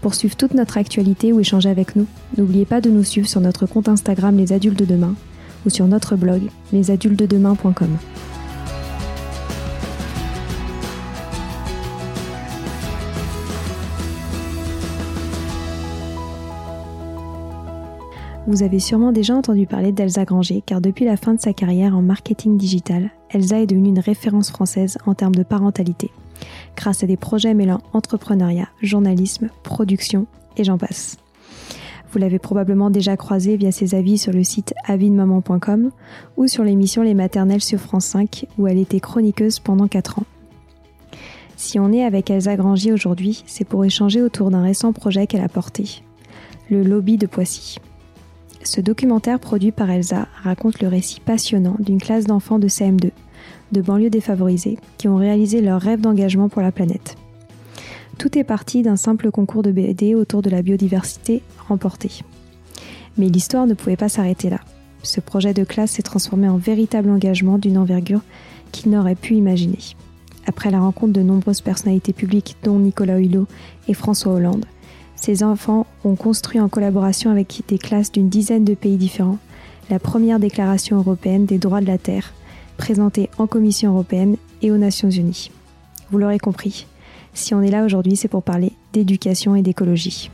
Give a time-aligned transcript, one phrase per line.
[0.00, 3.40] Pour suivre toute notre actualité ou échanger avec nous, n'oubliez pas de nous suivre sur
[3.40, 5.14] notre compte Instagram Les Adultes de Demain
[5.66, 7.98] ou sur notre blog lesadultesdedemain.com.
[18.46, 21.94] Vous avez sûrement déjà entendu parler d'Elsa Granger car depuis la fin de sa carrière
[21.94, 26.10] en marketing digital, Elsa est devenue une référence française en termes de parentalité
[26.78, 30.26] grâce à des projets mêlant entrepreneuriat, journalisme, production
[30.56, 31.16] et j'en passe.
[32.12, 35.90] Vous l'avez probablement déjà croisé via ses avis sur le site avidemaman.com
[36.36, 40.26] ou sur l'émission Les Maternelles sur France 5 où elle était chroniqueuse pendant 4 ans.
[41.56, 45.42] Si on est avec Elsa Grangier aujourd'hui, c'est pour échanger autour d'un récent projet qu'elle
[45.42, 46.02] a porté,
[46.70, 47.78] le Lobby de Poissy.
[48.62, 53.10] Ce documentaire produit par Elsa raconte le récit passionnant d'une classe d'enfants de CM2
[53.72, 57.16] de banlieues défavorisées qui ont réalisé leur rêve d'engagement pour la planète.
[58.18, 62.10] Tout est parti d'un simple concours de BD autour de la biodiversité remporté.
[63.16, 64.60] Mais l'histoire ne pouvait pas s'arrêter là.
[65.02, 68.22] Ce projet de classe s'est transformé en véritable engagement d'une envergure
[68.72, 69.78] qu'il n'aurait pu imaginer.
[70.46, 73.46] Après la rencontre de nombreuses personnalités publiques, dont Nicolas Hulot
[73.86, 74.64] et François Hollande,
[75.14, 79.38] ces enfants ont construit en collaboration avec des classes d'une dizaine de pays différents
[79.90, 82.32] la première déclaration européenne des droits de la Terre,
[82.78, 85.50] présenté en Commission européenne et aux Nations Unies.
[86.10, 86.86] Vous l'aurez compris,
[87.34, 90.30] si on est là aujourd'hui, c'est pour parler d'éducation et d'écologie.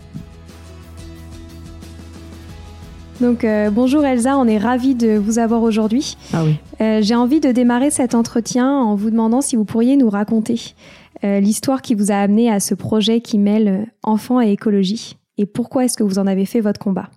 [3.20, 6.16] Donc euh, bonjour Elsa, on est ravis de vous avoir aujourd'hui.
[6.32, 6.56] Ah oui.
[6.80, 10.74] Euh, j'ai envie de démarrer cet entretien en vous demandant si vous pourriez nous raconter
[11.22, 15.46] euh, l'histoire qui vous a amené à ce projet qui mêle enfants et écologie et
[15.46, 17.08] pourquoi est-ce que vous en avez fait votre combat?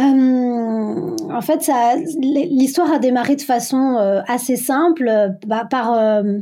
[0.00, 1.70] Euh, en fait,
[2.18, 5.10] l'histoire a démarré de façon euh, assez simple,
[5.46, 6.38] bah, par, euh,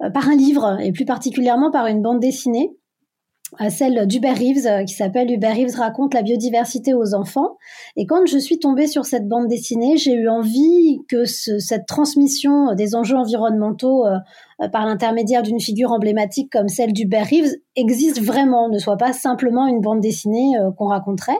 [0.00, 2.70] un livre, et plus particulièrement par une bande dessinée,
[3.70, 7.56] celle d'Hubert Reeves, qui s'appelle Hubert Reeves raconte la biodiversité aux enfants.
[7.96, 11.86] Et quand je suis tombée sur cette bande dessinée, j'ai eu envie que ce, cette
[11.86, 14.04] transmission des enjeux environnementaux
[14.72, 19.66] par l'intermédiaire d'une figure emblématique comme celle d'Hubert Reeves existe vraiment, ne soit pas simplement
[19.66, 21.38] une bande dessinée qu'on raconterait.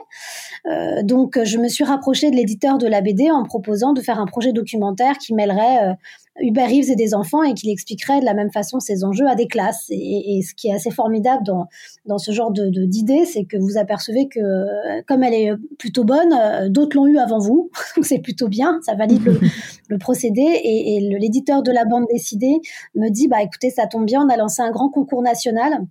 [0.67, 4.19] Euh, donc, je me suis rapprochée de l'éditeur de la BD en proposant de faire
[4.19, 5.93] un projet documentaire qui mêlerait euh,
[6.41, 9.35] Uber Reeves et des enfants et qui expliquerait de la même façon ces enjeux à
[9.35, 9.85] des classes.
[9.89, 11.65] Et, ce qui est assez formidable dans,
[12.05, 16.33] dans ce genre de, d'idée, c'est que vous apercevez que comme elle est plutôt bonne,
[16.33, 17.71] euh, d'autres l'ont eu avant vous.
[17.95, 19.39] Donc c'est plutôt bien, ça valide le,
[19.89, 20.41] le procédé.
[20.41, 22.59] Et, et l'éditeur de la bande dessinée
[22.93, 25.85] me dit, bah écoutez, ça tombe bien, on a lancé un grand concours national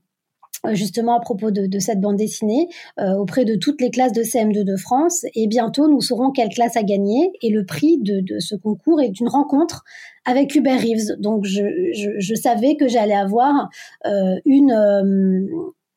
[0.65, 2.69] euh, justement à propos de, cette bande dessinée
[2.99, 5.25] euh, auprès de toutes les classes de CM2 de France.
[5.34, 7.32] Et bientôt, nous saurons quelle classe a gagné.
[7.43, 9.84] Et le prix de, ce concours est une rencontre
[10.25, 11.19] avec Hubert Reeves.
[11.19, 13.69] Donc, je, savais que j'allais avoir
[14.06, 14.72] euh, une,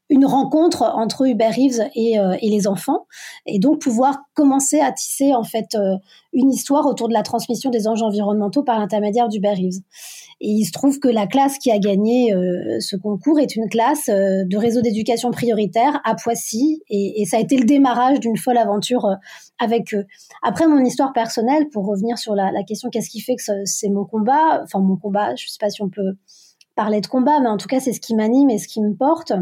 [0.09, 3.06] une rencontre entre Hubert Reeves et, et, les enfants,
[3.46, 5.78] et donc pouvoir commencer à tisser en fait
[6.34, 9.81] une histoire autour de la transmission des enjeux environnementaux par l'intermédiaire d'Hubert Reeves.
[10.42, 13.67] Et il se trouve que la classe qui a gagné euh, ce concours est une
[13.67, 16.82] classe euh, de réseau d'éducation prioritaire à Poissy.
[16.90, 19.16] Et, et, ça a été le démarrage d'une folle aventure euh,
[19.59, 20.05] avec eux.
[20.41, 23.90] Après, mon histoire personnelle, pour revenir sur la, la question qu'est-ce qui fait que c'est
[23.90, 26.16] mon combat, enfin mon combat, je ne sais pas si on peut
[26.76, 28.96] parler de combat, mais en tout cas, c'est ce qui m'anime et ce qui me
[28.96, 29.34] porte.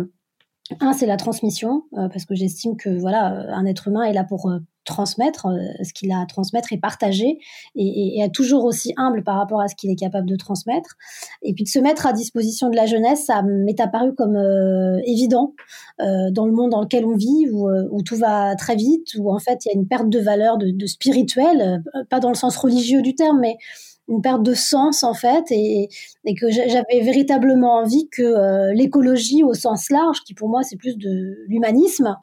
[0.79, 4.51] Un, c'est la transmission, parce que j'estime que voilà, un être humain est là pour
[4.87, 7.37] transmettre euh, ce qu'il a à transmettre et partager
[7.75, 10.95] et, être toujours aussi humble par rapport à ce qu'il est capable de transmettre.
[11.43, 14.99] Et puis de se mettre à disposition de la jeunesse ça m'est apparu comme euh,
[15.05, 15.53] évident
[16.01, 19.31] euh, dans le monde dans lequel on vit où, où, tout va très vite où
[19.31, 22.35] en fait il y a une perte de valeur de, de spirituel pas dans le
[22.35, 23.57] sens religieux du terme mais
[24.07, 25.89] une perte de sens en fait et,
[26.25, 30.77] et que j'avais véritablement envie que euh, l'écologie au sens large, qui pour moi c'est
[30.77, 32.15] plus de l'humanisme,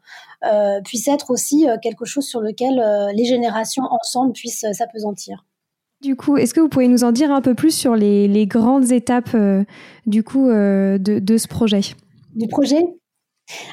[0.44, 2.82] euh, puisse être aussi euh, quelque chose sur lequel
[3.14, 5.44] les générations ensemble puissent s'apesantir.
[6.02, 8.92] Du coup, est-ce que vous pouvez nous en dire un peu plus sur les, grandes
[8.92, 9.34] étapes
[10.06, 11.80] du coup de, de ce projet?
[12.34, 12.84] Du projet?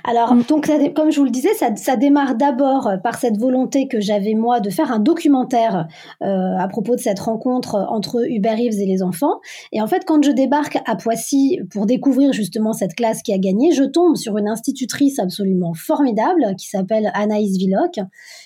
[0.03, 0.43] Alors, mm.
[0.43, 4.59] donc, comme je vous le disais, ça, démarre d'abord par cette volonté que j'avais moi
[4.59, 5.87] de faire un documentaire
[6.21, 9.39] euh, à propos de cette rencontre entre Hubert Reeves et les enfants.
[9.71, 13.37] Et en fait, quand je débarque à Poissy pour découvrir justement cette classe qui a
[13.37, 17.99] gagné, je tombe sur une institutrice absolument formidable qui s'appelle Anaïs Villoc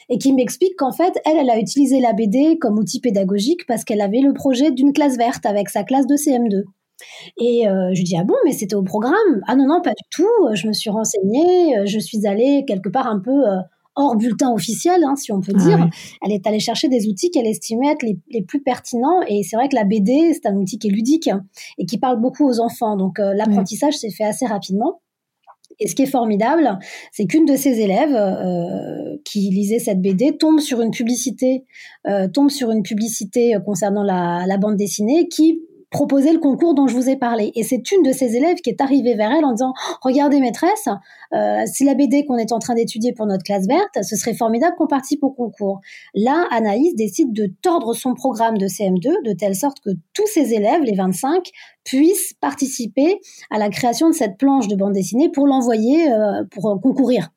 [0.10, 3.84] et qui m'explique qu'en fait, elle, elle a utilisé la BD comme outil pédagogique parce
[3.84, 6.64] qu'elle avait le projet d'une classe verte avec sa classe de CM2.
[7.38, 9.42] Et euh, je lui dis ah bon mais c'était au programme?
[9.48, 10.54] Ah non non pas du tout.
[10.54, 11.78] Je me suis renseignée.
[11.78, 13.58] Euh, je suis allée quelque part un peu euh,
[13.96, 15.90] hors bulletin officiel hein, si on peut ah dire.
[16.22, 19.22] elle est allée chercher des outils qu'elle estimait être les, plus pertinents.
[19.28, 21.30] Et c'est vrai que la BD c'est un outil qui est ludique
[21.78, 22.96] et qui parle beaucoup aux enfants.
[22.96, 25.02] Donc l'apprentissage s'est fait assez rapidement.
[25.80, 26.80] Et ce qui est formidable,
[27.12, 28.18] c'est qu'une de ses élèves
[29.26, 31.66] qui lisait cette BD tombe sur une publicité,
[32.34, 35.60] tombe sur une publicité concernant la, la bande dessinée qui
[35.96, 37.54] proposer le concours dont je vous ai parlé.
[37.56, 39.72] Et c'est une de ces élèves qui est arrivée vers elle en disant
[40.02, 40.90] Regardez, maîtresse,
[41.32, 44.34] euh, c'est la BD qu'on est en train d'étudier pour notre classe verte, ce serait
[44.34, 45.80] formidable qu'on participe au concours.
[46.14, 50.54] Là, Anaïs décide de tordre son programme de CM2 de telle sorte que tous ses
[50.54, 51.50] élèves, les 25,
[51.86, 56.70] puissent participer à la création de cette planche de bande dessinée pour l'envoyer euh, pour
[56.70, 57.30] euh, concourir.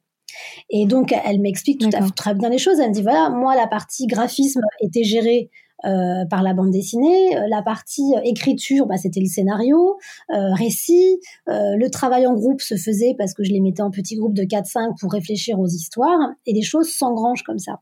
[0.68, 2.80] Et donc, elle m'explique tout à fait très bien les choses.
[2.80, 5.48] Elle me dit voilà, moi, la partie graphisme était gérée
[5.84, 7.36] euh, par la bande dessinée.
[7.36, 9.96] Euh, la partie euh, écriture, bah, c'était le scénario,
[10.28, 11.20] récit.
[11.46, 14.42] le travail en groupe se faisait parce que je les mettais en petits groupes de
[14.42, 17.80] 4-5 pour réfléchir aux histoires et des choses s'engrangent comme ça.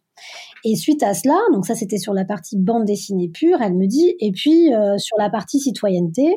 [0.64, 3.86] Et suite à cela, donc ça c'était sur la partie bande dessinée pure, elle me
[3.86, 6.36] dit, et puis sur la partie citoyenneté,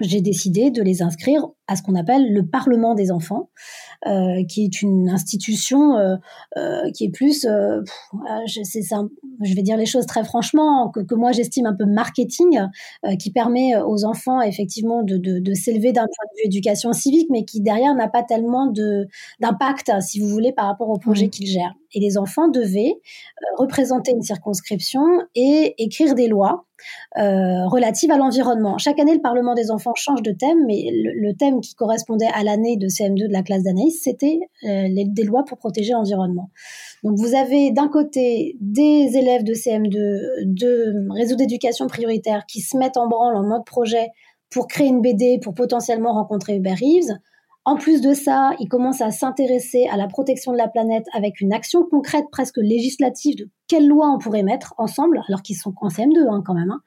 [0.00, 3.50] j'ai décidé de les inscrire à ce qu'on appelle le Parlement des enfants,
[4.06, 6.16] euh, qui est une institution euh,
[6.56, 8.60] euh, qui est plus, je,
[9.42, 12.60] je vais dire les choses très franchement, que, moi j'estime un peu marketing,
[13.18, 17.44] qui permet aux enfants effectivement de, de, s'élever d'un point de vue éducation civique, mais
[17.44, 19.06] qui derrière n'a pas tellement de
[19.40, 21.74] d'impact, si vous voulez, par rapport au projet qu'ils gèrent.
[21.94, 23.00] Et les enfants devaient
[23.56, 25.02] représenter une circonscription
[25.34, 26.64] et écrire des lois
[27.16, 28.78] relatives à l'environnement.
[28.78, 32.42] Chaque année, le Parlement des enfants change de thème, mais le thème qui correspondait à
[32.42, 36.50] l'année de CM2 de la classe d'Anaïs, c'était euh, des lois pour protéger l'environnement.
[37.02, 42.76] Donc vous avez d'un côté des élèves de CM2 de réseau d'éducation prioritaire qui se
[42.76, 44.08] mettent en branle en mode projet
[44.50, 47.16] pour créer une BD, pour potentiellement rencontrer Hubert Reeves.
[47.64, 51.40] En plus de ça, ils commencent à s'intéresser à la protection de la planète avec
[51.40, 55.74] une action concrète presque législative de quelles lois on pourrait mettre ensemble, alors qu'ils sont
[55.80, 56.70] en CM2 hein, quand même.
[56.70, 56.80] Hein.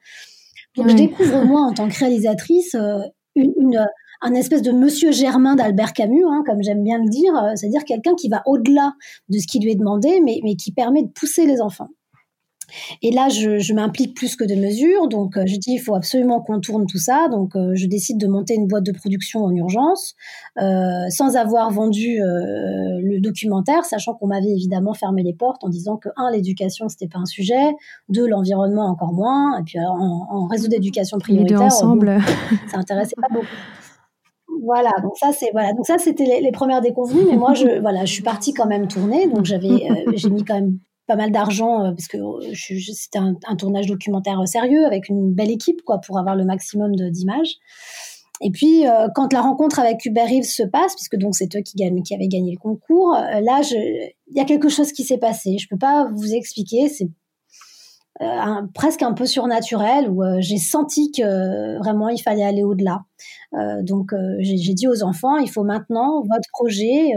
[0.75, 2.99] Donc je découvre moi en tant que réalisatrice euh,
[3.35, 3.85] une,
[4.21, 7.83] un espèce de monsieur Germain d'Albert Camus, hein, comme j'aime bien le dire, euh, c'est-à-dire
[7.85, 8.93] quelqu'un qui va au-delà
[9.29, 11.89] de ce qui lui est demandé, mais, mais qui permet de pousser les enfants.
[13.01, 15.07] Et là, je, m'implique plus que de mesures.
[15.07, 17.27] Donc, euh, je dis, il faut absolument qu'on tourne tout ça.
[17.29, 20.15] Donc, euh, je décide de monter une boîte de production en urgence,
[20.57, 26.09] sans avoir vendu le documentaire, sachant qu'on m'avait évidemment fermé les portes en disant que,
[26.17, 27.71] un, l'éducation, c'était pas un sujet,
[28.09, 32.17] deux, l'environnement encore moins, et puis en, réseau d'éducation prioritaire, ensemble.
[32.71, 33.47] ça intéressait pas beaucoup.
[34.61, 38.05] Voilà, donc ça c'est voilà, donc ça c'était les, premières déconvenues, mais moi je voilà,
[38.05, 41.31] je suis partie quand même tourner, donc j'avais euh, j'ai mis quand même pas mal
[41.31, 42.17] d'argent euh, parce que
[42.93, 47.55] c'était un, tournage documentaire sérieux avec une belle équipe quoi pour avoir le maximum d'images.
[48.41, 51.61] Et puis euh, quand la rencontre avec Hubert Reeves se passe, puisque donc c'est eux
[51.61, 55.19] qui gagnent, qui avaient gagné le concours, là il y a quelque chose qui s'est
[55.19, 55.57] passé.
[55.57, 57.09] Je peux pas vous expliquer, c'est
[58.21, 63.05] euh, presque un peu surnaturel où euh, j'ai senti que vraiment il fallait aller au-delà.
[63.53, 67.11] Euh, donc j'ai dit aux enfants, il faut maintenant votre projet.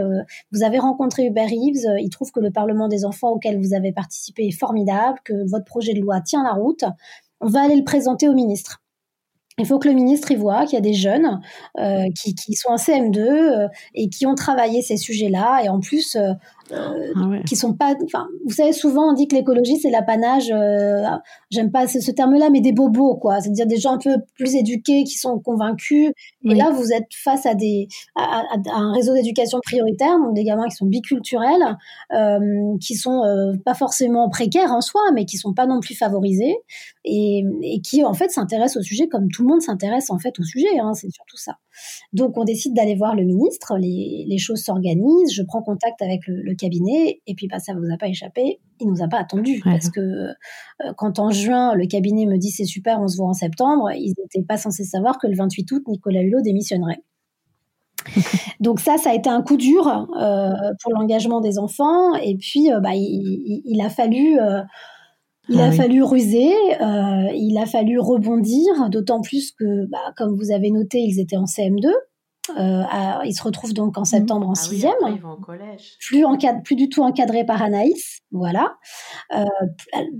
[0.51, 3.91] vous avez rencontré Hubert Reeves, il trouve que le Parlement des enfants auquel vous avez
[3.91, 6.83] participé est formidable, que votre projet de loi tient la route.
[7.41, 8.81] On va aller le présenter au ministre.
[9.59, 11.41] Il faut que le ministre y voit qu'il y a des jeunes
[12.15, 15.61] qui, qui, sont en CM2 et qui ont travaillé ces sujets-là.
[15.63, 16.33] Et en plus, euh,
[16.73, 16.93] ah
[17.45, 17.95] qui sont pas.
[18.03, 20.51] Enfin, vous savez, souvent on dit que l'écologie c'est l'apanage.
[20.51, 21.03] Euh,
[21.49, 23.39] j'aime pas ce, terme-là, mais des bobos, quoi.
[23.39, 26.11] C'est-à-dire des gens un peu plus éduqués qui sont convaincus.
[26.45, 28.43] Et là, vous êtes face à des à,
[28.73, 31.77] un réseau d'éducation prioritaire, donc des gamins qui sont biculturels,
[32.13, 35.95] euh, qui sont euh, pas forcément précaires en soi, mais qui sont pas non plus
[35.95, 36.55] favorisés
[37.05, 40.37] et, et qui en fait s'intéressent au sujet comme tout le monde s'intéresse en fait
[40.39, 40.79] au sujet.
[40.79, 41.57] Hein, c'est surtout ça.
[42.13, 43.77] Donc on décide d'aller voir le ministre.
[43.77, 45.33] Les, les choses s'organisent.
[45.33, 47.21] Je prends contact avec le, le cabinet.
[47.27, 49.61] Et puis, bah, ça vous a pas échappé, il nous a pas attendu.
[49.63, 50.33] Parce que euh,
[50.97, 54.13] quand en juin, le cabinet me dit c'est super, on se voit en septembre, ils
[54.17, 57.03] n'étaient pas censés savoir que le 28 août, Nicolas Hulot démissionnerait.
[58.59, 62.15] Donc ça, ça a été un coup dur euh, pour l'engagement des enfants.
[62.15, 64.37] Et puis, euh, bah, il, a fallu
[65.49, 66.51] Il a ah fallu ruser,
[66.81, 71.37] euh, il a fallu rebondir, d'autant plus que, bah, comme vous avez noté, ils étaient
[71.37, 71.87] en CM2.
[72.57, 72.83] Euh,
[73.25, 74.05] ils se retrouvent donc en mmh.
[74.05, 74.93] septembre en ah sixième.
[75.99, 76.23] Plus,
[76.63, 78.75] plus du tout encadrés par Anaïs, voilà.
[79.35, 79.43] Euh,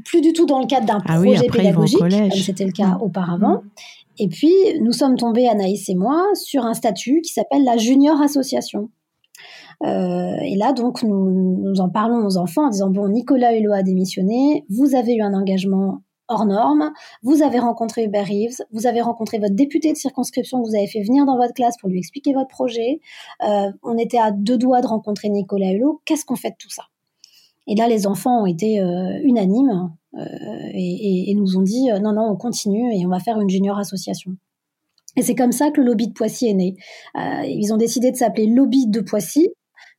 [0.06, 3.02] plus du tout dans le cadre d'un ah projet pédagogique, comme c'était le cas mmh.
[3.02, 3.62] auparavant.
[3.62, 3.70] Mmh.
[4.20, 8.22] Et puis, nous sommes tombés, Anaïs et moi, sur un statut qui s'appelle la Junior
[8.22, 8.90] Association.
[9.84, 13.74] Euh, et là, donc, nous, nous, en parlons aux enfants en disant, bon, Nicolas Hulot
[13.74, 16.92] a démissionné, vous avez eu un engagement hors norme,
[17.24, 20.88] vous avez rencontré Hubert Reeves, vous avez rencontré votre député de circonscription que vous avez
[20.88, 23.00] fait venir dans votre classe pour lui expliquer votre projet,
[23.44, 26.70] euh, on était à deux doigts de rencontrer Nicolas Hulot, qu'est-ce qu'on fait de tout
[26.70, 26.84] ça?
[27.68, 30.26] Et là, les enfants ont été euh, unanimes euh,
[30.74, 33.78] et, et, nous ont dit, non, non, on continue et on va faire une junior
[33.78, 34.32] association.
[35.18, 36.76] Et c'est comme ça que le lobby de Poissy est né.
[37.16, 39.50] ils ont décidé de s'appeler Lobby de Poissy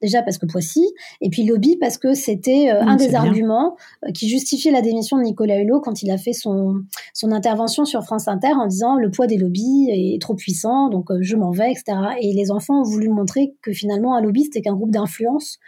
[0.00, 0.86] Déjà parce que Poissy,
[1.20, 3.76] et puis lobby parce que c'était euh, un des arguments
[4.06, 6.82] euh, qui justifiait la démission de Nicolas Hulot quand il a fait son,
[7.14, 11.10] son intervention sur France Inter en disant le poids des lobbies est trop puissant, donc
[11.10, 11.98] euh, je m'en vais, etc.
[12.20, 15.58] Et les enfants ont voulu montrer que finalement un lobby c'était qu'un groupe d'influence,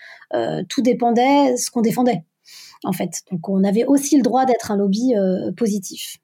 [0.68, 2.24] tout dépendait ce qu'on défendait
[2.84, 3.22] en fait.
[3.32, 5.12] Donc on avait aussi le droit d'être un lobby
[5.56, 6.18] positif.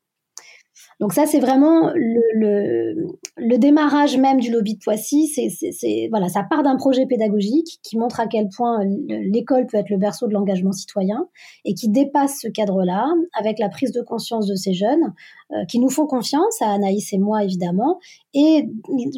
[0.99, 5.29] Donc ça, c'est vraiment le, le, démarrage même du lobby de Poissy.
[5.29, 9.91] C'est, voilà, ça part d'un projet pédagogique qui montre à quel point l'école peut être
[9.91, 11.29] le berceau de l'engagement citoyen
[11.67, 13.07] et qui dépasse ce cadre-là
[13.39, 15.13] avec la prise de conscience de ces jeunes
[15.53, 17.99] euh, qui nous font confiance, à Anaïs et moi évidemment,
[18.33, 18.67] et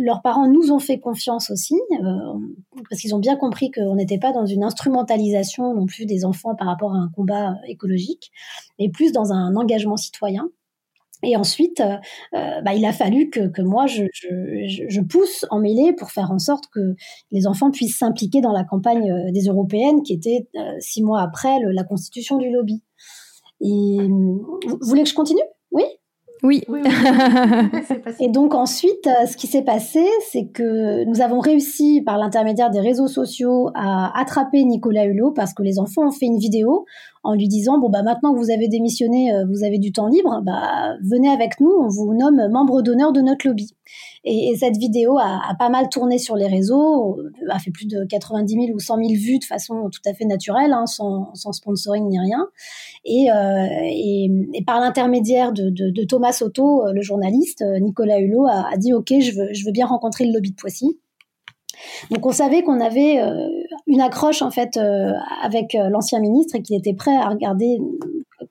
[0.01, 2.05] leurs parents nous ont fait confiance aussi euh,
[2.91, 6.55] parce qu'ils ont bien compris qu'on n'était pas dans une instrumentalisation non plus des enfants
[6.57, 8.33] par rapport à un combat écologique,
[8.79, 10.51] mais plus dans un engagement citoyen.
[11.23, 11.97] Et ensuite, euh,
[12.35, 16.39] euh, bah, il a fallu que, que moi, je, pousse en mêlée pour faire en
[16.39, 16.95] sorte que
[17.33, 20.49] les enfants puissent s'impliquer dans la campagne euh, des européennes, qui était
[20.79, 22.83] six mois après la constitution du lobby.
[23.61, 25.43] Et vous voulez que je continue?
[25.73, 25.85] Oui?
[26.43, 26.63] Oui.
[28.21, 32.81] et donc ensuite, ce qui s'est passé, c'est que nous avons réussi par l'intermédiaire des
[32.81, 36.85] réseaux sociaux à attraper Nicolas Hulot parce que les enfants ont fait une vidéo
[37.25, 40.07] en lui disant bon bah maintenant que vous avez démissionné, euh, vous avez du temps
[40.07, 43.75] libre, bah venez avec nous, on vous nomme membre d'honneur de notre lobby.
[44.29, 47.19] Et, cette vidéo a, pas mal tourné sur les réseaux,
[47.49, 50.25] a fait plus de 90 000 ou 100 000 vues de façon tout à fait
[50.25, 52.47] naturelle, hein, sans, sponsoring ni rien.
[53.07, 58.93] Euh, et, et, par l'intermédiaire de, Thomas Soto, euh, le journaliste, Nicolas Hulot a, dit
[58.93, 60.99] ok, je veux, bien rencontrer le lobby de Poissy.
[62.11, 63.49] Donc on savait qu'on avait euh,
[63.87, 67.79] une accroche en fait euh, avec euh, l'ancien ministre et qu'il était prêt à regarder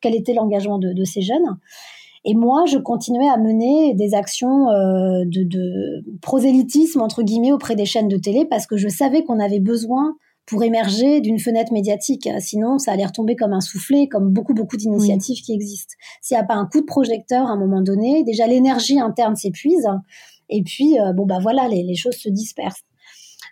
[0.01, 1.57] quel était l'engagement de, ces jeunes.
[2.29, 8.09] Et moi, je continuais à mener des actions de, prosélytisme entre guillemets auprès des chaînes
[8.09, 12.27] de télé parce que je savais qu'on avait besoin pour émerger d'une fenêtre médiatique.
[12.39, 15.95] Sinon, ça allait retomber comme un soufflet, comme beaucoup, beaucoup d'initiatives qui existent.
[16.21, 19.37] S'il n'y a pas un coup de projecteur à un moment donné, déjà l'énergie interne
[19.37, 19.87] s'épuise.
[20.49, 22.83] Et puis, bon, bah voilà, les, choses se dispersent.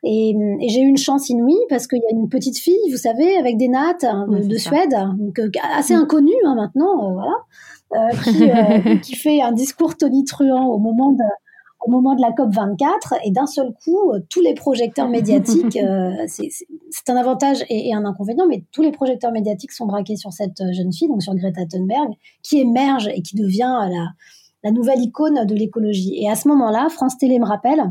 [0.03, 0.35] Et,
[0.67, 3.57] j'ai eu une chance inouïe parce qu'il y a une petite fille, vous savez, avec
[3.57, 7.33] des nattes hein, de, Suède, euh, assez inconnue hein, maintenant, euh, voilà,
[7.93, 11.23] euh, qui, fait un discours tonitruant au moment de,
[11.85, 15.77] au moment de la COP 24 et d'un seul coup, tous les projecteurs médiatiques,
[16.27, 20.61] c'est un avantage et, un inconvénient, mais tous les projecteurs médiatiques sont braqués sur cette
[20.71, 22.09] jeune fille, donc sur Greta Thunberg,
[22.43, 24.07] qui émerge et qui devient la,
[24.63, 26.15] la nouvelle icône de l'écologie.
[26.21, 27.83] Et à ce moment-là, France Télé me rappelle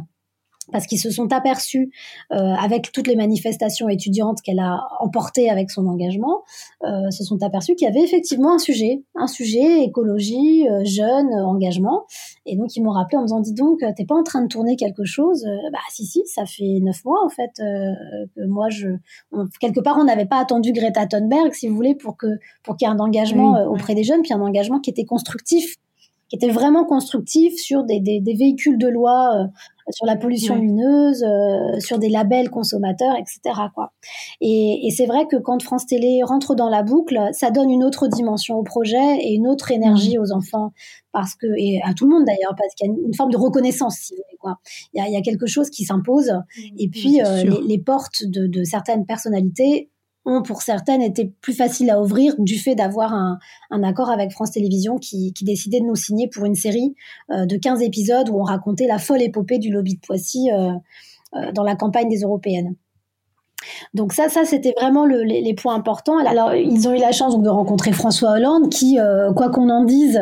[0.72, 1.90] parce qu'ils se sont aperçus
[2.32, 6.42] euh, avec toutes les manifestations étudiantes qu'elle a emportées avec son engagement,
[6.84, 11.32] euh, se sont aperçus qu'il y avait effectivement un sujet, un sujet écologie, euh, jeune,
[11.34, 12.04] engagement.
[12.46, 14.48] Et donc ils m'ont rappelé en me disant dis donc t'es pas en train de
[14.48, 18.88] tourner quelque chose Bah si si, ça fait neuf mois en fait que moi je
[19.60, 22.26] quelque part on n'avait pas attendu Greta Thunberg si vous voulez pour que
[22.62, 25.76] pour qu'il y ait un engagement auprès des jeunes, puis un engagement qui était constructif
[26.28, 29.44] qui était vraiment constructif sur des, des, des véhicules de loi euh,
[29.90, 33.40] sur la pollution lumineuse, euh, sur des labels consommateurs, etc.
[33.74, 33.92] Quoi.
[34.40, 37.84] Et, et c'est vrai que quand France Télé rentre dans la boucle, ça donne une
[37.84, 40.22] autre dimension au projet et une autre énergie mmh.
[40.22, 40.72] aux enfants,
[41.12, 43.36] parce que et à tout le monde d'ailleurs, parce qu'il y a une, forme de
[43.36, 43.96] reconnaissance.
[43.96, 44.56] Si vous voulez, quoi.
[44.94, 46.60] Il, y a, il y a quelque chose qui s'impose, mmh.
[46.78, 49.90] et puis euh, les, les, portes de, de certaines personnalités
[50.24, 53.38] ont pour certaines été plus faciles à ouvrir du fait d'avoir un,
[53.82, 56.94] accord avec France Télévisions qui, décidait de nous signer pour une série
[57.30, 60.72] euh, de 15 épisodes où on racontait la folle épopée du lobby de Poissy euh,
[61.34, 62.74] euh, dans la campagne des européennes.
[63.94, 66.18] Donc ça, ça c'était vraiment les, points importants.
[66.18, 69.84] Alors ils ont eu la chance de rencontrer François Hollande, qui, euh, quoi qu'on en
[69.84, 70.20] dise,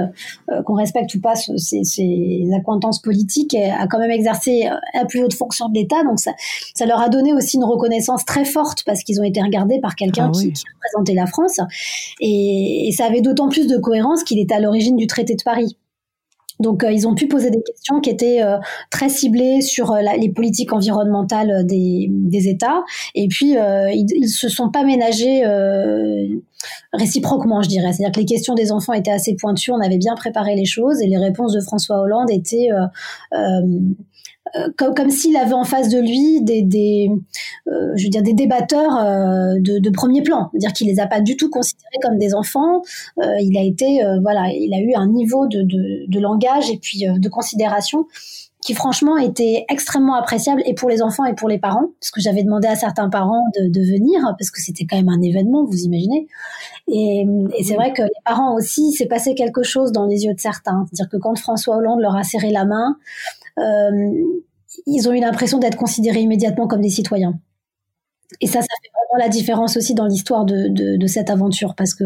[0.50, 5.04] euh, qu'on respecte ou pas ses, ses, acquaintances politiques, a quand même exercé euh, la
[5.04, 6.04] plus haute fonction de l'État.
[6.04, 6.32] Donc ça,
[6.74, 9.94] ça leur a donné aussi une reconnaissance très forte parce qu'ils ont été regardés par
[9.94, 11.58] quelqu'un ah qui, qui, représentait la France.
[12.20, 15.42] Et, et ça avait d'autant plus de cohérence qu'il était à l'origine du traité de
[15.42, 15.76] Paris.
[16.62, 18.58] Donc, euh, ils ont pu poser des questions qui étaient euh,
[18.90, 22.08] très ciblées sur euh, les politiques environnementales des,
[22.48, 22.82] États.
[23.14, 25.44] Et puis, ils, ils, se sont pas ménagés
[26.92, 27.92] réciproquement, je dirais.
[27.92, 31.00] C'est-à-dire que les questions des enfants étaient assez pointues, on avait bien préparé les choses,
[31.00, 32.68] et les réponses de François Hollande étaient
[34.76, 37.10] comme, comme s'il avait en face de lui des, des
[37.68, 41.06] euh, je veux dire des débatteurs euh, de, de, premier plan, c'est-à-dire qu'il les a
[41.06, 42.82] pas du tout considérés comme des enfants.
[43.18, 47.04] il a été voilà, il a eu un niveau de, de, de langage et puis
[47.06, 48.06] de considération
[48.62, 52.20] qui franchement était extrêmement appréciable et pour les enfants et pour les parents, parce que
[52.20, 55.64] j'avais demandé à certains parents de, de venir, parce que c'était quand même un événement,
[55.64, 56.28] vous imaginez.
[56.86, 57.26] Et,
[57.58, 60.40] et c'est vrai que les parents aussi, s'est passé quelque chose dans les yeux de
[60.40, 60.86] certains.
[60.86, 65.58] C'est-à-dire que quand François Hollande leur a serré la main, euh, ils ont eu l'impression
[65.58, 67.38] d'être considérés immédiatement comme des citoyens.
[68.40, 71.74] Et ça, ça fait vraiment la différence aussi dans l'histoire de, de, de, cette aventure
[71.74, 72.04] parce que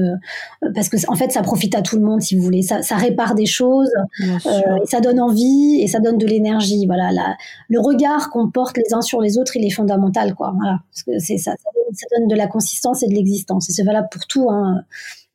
[0.75, 2.63] parce que en fait, ça profite à tout le monde si vous voulez.
[2.63, 3.91] Ça, ça répare des choses,
[4.23, 6.85] euh, et ça donne envie et ça donne de l'énergie.
[6.87, 7.37] Voilà, la,
[7.69, 10.53] le regard qu'on porte les uns sur les autres, il est fondamental, quoi.
[10.57, 13.69] Voilà, parce que c'est ça, ça donne, ça donne, de la consistance et de l'existence.
[13.71, 14.51] Et c'est valable pour tout.
[14.51, 14.83] Hein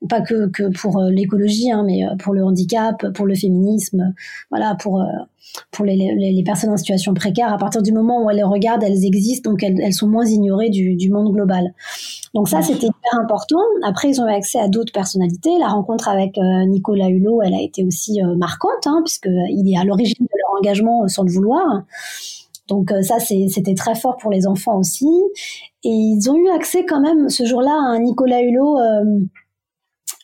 [0.08, 4.14] pas que, que pour euh, l'écologie, hein, mais euh, pour le handicap, pour le féminisme,
[4.50, 5.06] voilà, pour euh,
[5.72, 7.52] pour les, les, les, personnes en situation précaire.
[7.52, 10.26] À partir du moment où elles les regardent, elles existent, donc elles, elles sont moins
[10.26, 11.74] ignorées du, du, monde global.
[12.34, 13.60] Donc ça, c'était hyper important.
[13.84, 15.50] Après, ils ont eu accès à d'autres personnalités.
[15.60, 20.26] La rencontre avec Nicolas Hulot, elle a été aussi marquante, hein, puisqu'il est à l'origine
[20.26, 21.84] de leur engagement sans le vouloir.
[22.70, 25.10] Donc ça, c'était très fort pour les enfants aussi.
[25.84, 28.78] Et ils ont eu accès quand même ce jour-là à un Nicolas Hulot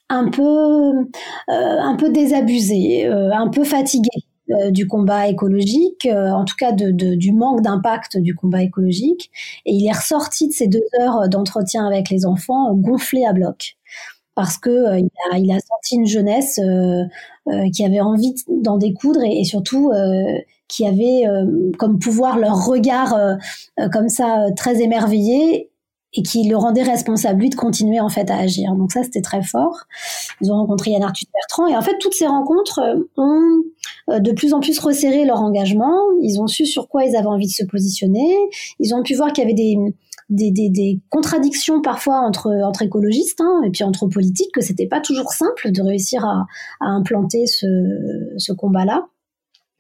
[0.10, 1.04] un peu, euh,
[1.50, 4.10] un peu désabusé, euh, un peu fatigué
[4.50, 9.30] euh, du combat écologique, en tout cas de, de, du manque d'impact du combat écologique.
[9.66, 13.78] Et il est ressorti de ces deux heures d'entretien avec les enfants gonflé à bloc.
[14.36, 16.62] Parce que il, a, il, a, senti une jeunesse
[17.74, 19.92] qui avait envie d'en découdre et, et surtout
[20.68, 21.24] qui avait
[21.80, 23.18] comme pouvoir leur regard
[23.92, 25.72] comme ça très émerveillé
[26.18, 28.74] et qui le rendait responsable lui de continuer en fait à agir.
[28.76, 29.84] Donc ça c'était très fort.
[30.42, 33.62] Ils ont rencontré Yann Arthur Bertrand et en fait toutes ces rencontres euh, ont
[34.10, 35.96] euh, de plus en plus resserré leur engagement.
[36.22, 38.36] Ils ont su sur quoi ils avaient envie de se positionner.
[38.80, 39.78] Ils ont pu voir qu'il y avait des
[40.30, 44.86] des, des, des, contradictions parfois entre, entre écologistes hein, et puis entre politiques, que c'était
[44.86, 46.46] pas toujours simple de réussir à,
[46.82, 47.66] à implanter ce,
[48.36, 49.08] ce combat-là.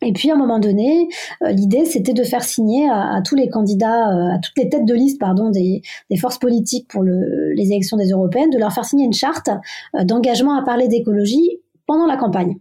[0.05, 1.09] Et puis à un moment donné,
[1.41, 4.85] euh, l'idée c'était de faire signer à, tous les candidats, euh, à toutes les têtes
[4.85, 5.81] de liste, pardon, des,
[6.19, 9.49] forces politiques pour le, les élections des européennes, de leur faire signer une charte
[9.95, 12.57] euh, d'engagement à parler d'écologie pendant la campagne.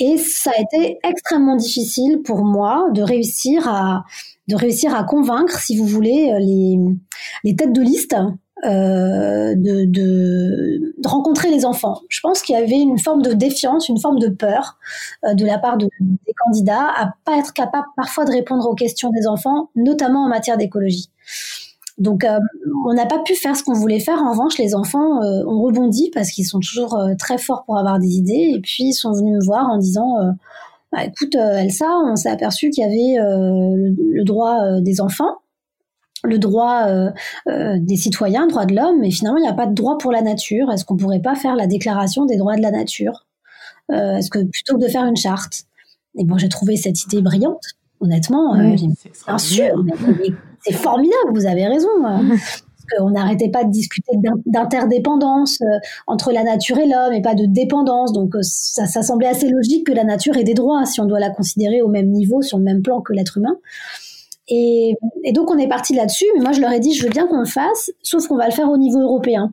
[0.00, 4.04] Et ça a été extrêmement difficile pour moi de réussir à
[4.48, 6.78] de réussir à convaincre, si vous voulez, les,
[7.44, 8.16] les têtes de liste
[8.64, 12.00] euh, de, de, de, rencontrer les enfants.
[12.08, 14.78] Je pense qu'il y avait une forme de défiance, une forme de peur
[15.24, 18.74] euh, de la part de, des candidats à pas être capable parfois de répondre aux
[18.74, 21.08] questions des enfants, notamment en matière d'écologie.
[21.98, 22.40] Donc, euh,
[22.88, 24.20] on n'a pas pu faire ce qu'on voulait faire.
[24.20, 28.00] En revanche, les enfants euh, ont rebondi parce qu'ils sont toujours très forts pour avoir
[28.00, 28.54] des idées.
[28.56, 30.16] Et puis, ils sont venus me voir en disant
[30.90, 35.36] bah, "Écoute, Elsa, on s'est aperçu qu'il y avait le, droit des enfants."
[36.24, 37.10] Le droit euh,
[37.48, 39.98] euh, des citoyens, le droit de l'homme, mais finalement, il n'y a pas de droit
[39.98, 40.70] pour la nature.
[40.70, 43.26] Est-ce qu'on ne pourrait pas faire la déclaration des droits de la nature?
[43.90, 45.64] Euh, Est-ce que plutôt que de faire une charte?
[46.16, 47.62] Et bon, j'ai trouvé cette idée brillante,
[48.00, 48.54] honnêtement.
[48.56, 49.84] bien sûr,
[50.60, 51.88] c'est formidable, vous avez raison.
[52.00, 54.12] Parce qu'on n'arrêtait pas de discuter
[54.46, 55.58] d'interdépendance
[56.06, 58.14] entre la nature et l'homme et pas de dépendance.
[58.14, 61.20] Donc ça, ça semblait assez logique que la nature ait des droits si on doit
[61.20, 63.58] la considérer au même niveau, sur le même plan que l'être humain.
[64.48, 66.26] Et, et, donc on est parti là-dessus.
[66.34, 68.46] Mais moi je leur ai dit je veux bien qu'on le fasse, sauf qu'on va
[68.46, 69.52] le faire au niveau européen.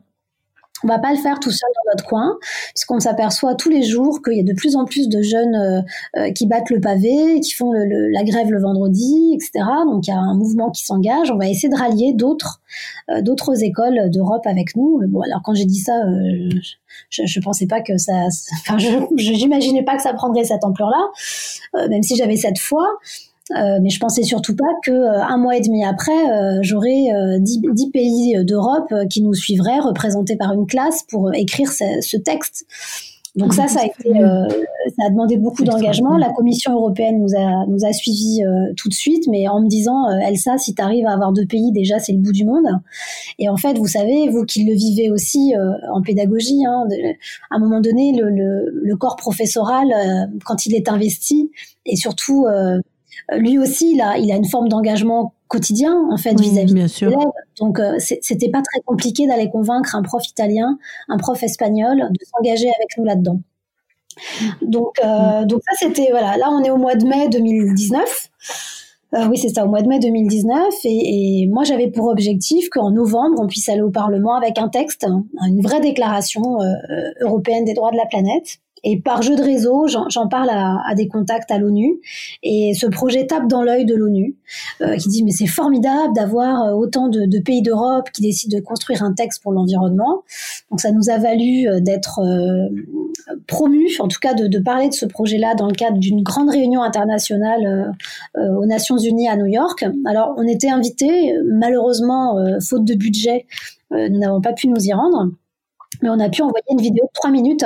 [0.84, 2.36] On va pas le faire tout seul dans notre coin,
[2.74, 5.80] puisqu'on s'aperçoit tous les jours qu'il y a de plus en plus de jeunes euh,
[6.16, 9.64] euh, qui battent le pavé, qui font le, la grève le vendredi, etc.
[9.86, 11.30] Donc il y a un mouvement qui s'engage.
[11.30, 12.60] On va essayer de rallier d'autres
[13.10, 15.00] euh, d'autres écoles d'Europe avec nous.
[15.08, 15.94] Bon, alors quand j'ai dit ça,
[17.08, 18.26] je, je pensais pas que ça,
[18.60, 22.86] enfin, je n'imaginais pas que ça prendrait cette ampleur-là, même si j'avais cette foi.
[23.52, 27.04] Euh, mais je pensais surtout pas que euh, un mois et demi après, euh, j'aurais
[27.38, 32.66] dix, pays d'Europe qui nous suivraient, représentés par une classe, pour écrire ce, ce texte.
[33.36, 36.16] Donc ça, ça a été, ça a demandé beaucoup d'engagement.
[36.16, 38.40] La Commission européenne nous a nous a suivis
[38.78, 41.70] tout de suite, mais en me disant, Elsa, si tu arrives à avoir deux pays,
[41.70, 42.66] déjà c'est le bout du monde.
[43.38, 45.52] Et en fait, vous savez, vous qui le vivez aussi
[45.92, 46.86] en pédagogie, hein,
[47.50, 49.88] à un moment donné, le, le, le corps professoral,
[50.46, 51.50] quand il est investi,
[51.84, 52.46] et surtout
[53.32, 57.18] lui aussi, il a, il a une forme d'engagement quotidien en fait vis-à-vis des élèves.
[57.58, 62.18] Donc euh, c'était pas très compliqué d'aller convaincre un prof italien, un prof espagnol de
[62.24, 63.40] s'engager avec nous là-dedans.
[64.62, 66.36] Donc euh, donc ça c'était voilà.
[66.36, 68.30] Là on est au mois de mai 2019.
[69.14, 70.74] Euh, oui, c'est ça, au mois de mai 2019.
[70.84, 74.68] Et, et moi, j'avais pour objectif qu'en novembre, on puisse aller au Parlement avec un
[74.68, 75.06] texte,
[75.46, 76.72] une vraie déclaration euh,
[77.20, 81.08] européenne des droits de la planète, et par jeu de réseau, j'en parle à, des
[81.08, 81.96] contacts à l'ONU.
[82.44, 84.36] Et ce projet tape dans l'œil de l'ONU,
[84.80, 88.62] euh, qui dit mais c'est formidable d'avoir euh, autant de, pays d'Europe qui décident de
[88.62, 90.22] construire un texte pour l'environnement.
[90.70, 92.20] Donc ça nous a valu euh, d'être
[93.48, 96.82] promus, en tout cas de, parler de ce projet-là dans le cadre d'une grande réunion
[96.82, 97.92] internationale
[98.36, 99.84] aux Nations Unies à New York.
[100.06, 103.46] Alors on était invités, malheureusement, faute de budget,
[103.90, 105.30] nous n'avons pas pu nous y rendre
[106.02, 107.64] mais on a pu envoyer une vidéo de trois minutes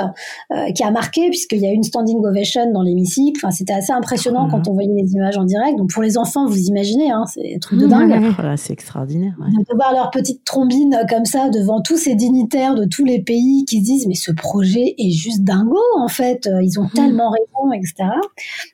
[0.51, 3.39] euh, qui a marqué puisqu'il y a eu une standing ovation dans l'hémicycle.
[3.43, 5.77] Enfin, c'était assez impressionnant quand on voyait les images en direct.
[5.77, 8.11] Donc pour les enfants, vous imaginez, hein, c'est un truc de dingue.
[8.35, 9.33] Voilà, c'est extraordinaire.
[9.39, 13.65] De voir leur petite trombine comme ça devant tous ces dignitaires de tous les pays
[13.65, 16.49] qui se disent mais ce projet est juste dingo en fait.
[16.61, 16.91] Ils ont mmh.
[16.95, 18.09] tellement raison, etc.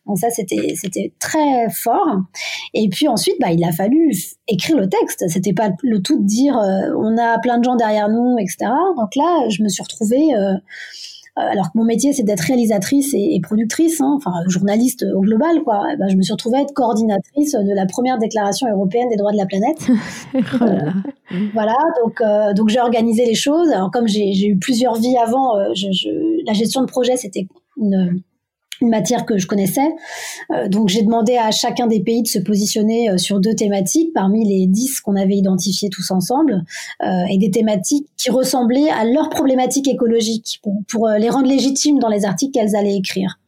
[0.05, 2.21] Donc ça c'était c'était très fort.
[2.73, 4.13] Et puis ensuite, bah il a fallu
[4.47, 5.25] écrire le texte.
[5.27, 8.71] C'était pas le tout de dire euh, on a plein de gens derrière nous, etc.
[8.97, 13.13] Donc là je me suis retrouvée euh, euh, alors que mon métier c'est d'être réalisatrice
[13.13, 15.83] et, productrice, hein, enfin journaliste au global, quoi.
[15.93, 19.17] Eh ben, je me suis retrouvée à être coordinatrice de la première déclaration européenne des
[19.17, 19.88] droits de la planète.
[21.53, 22.21] voilà, donc
[22.55, 23.69] donc j'ai organisé les choses.
[23.71, 28.21] Alors comme j'ai eu plusieurs vies avant, la gestion de projet c'était une
[28.82, 29.90] une matière que je connaissais.
[30.52, 34.13] Euh, donc j'ai demandé à chacun des pays de se positionner euh, sur deux thématiques
[34.13, 36.63] parmi les dix qu'on avait identifiées tous ensemble,
[37.04, 42.00] euh, et des thématiques qui ressemblaient à leurs problématiques écologiques pour, pour les rendre légitimes
[42.00, 43.40] dans les articles qu'elles allaient écrire.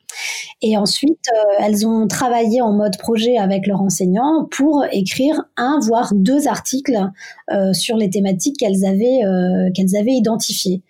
[0.62, 1.26] Et ensuite,
[1.60, 7.00] elles ont travaillé en mode projet avec leurs enseignants pour écrire un voire deux articles
[7.74, 9.22] sur les thématiques qu'elles avaient
[9.74, 10.84] qu'elles avaient identifiées.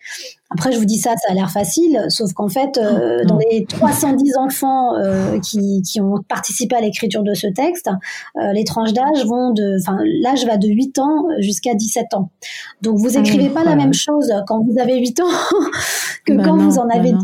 [0.51, 3.65] Après, je vous dis ça, ça a l'air facile, sauf qu'en fait, euh, dans les
[3.65, 7.87] 310 enfants euh, qui, qui, ont participé à l'écriture de ce texte,
[8.35, 12.31] euh, les tranches d'âge vont de, enfin, l'âge va de 8 ans jusqu'à 17 ans.
[12.81, 15.25] Donc, vous ah écrivez pas la même chose quand vous avez 8 ans
[16.25, 17.19] que bah quand vous en bah avez 17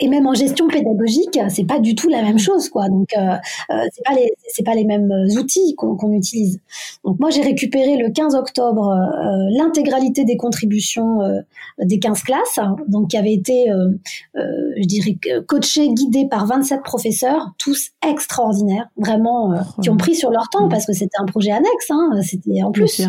[0.00, 2.88] et même en gestion pédagogique, c'est pas du tout la même chose, quoi.
[2.88, 3.36] Donc, euh,
[3.70, 6.60] euh c'est pas les c'est pas les mêmes outils qu'on utilise.
[7.04, 11.40] Donc, moi, j'ai récupéré le 15 octobre euh, l'intégralité des contributions euh,
[11.80, 13.88] des 15 classes, donc qui avaient été, euh,
[14.34, 20.48] je dirais, coachées, guidées par 27 professeurs, tous extraordinaires, vraiment, qui ont pris sur leur
[20.50, 23.02] temps parce que c'était un projet annexe, hein, c'était en plus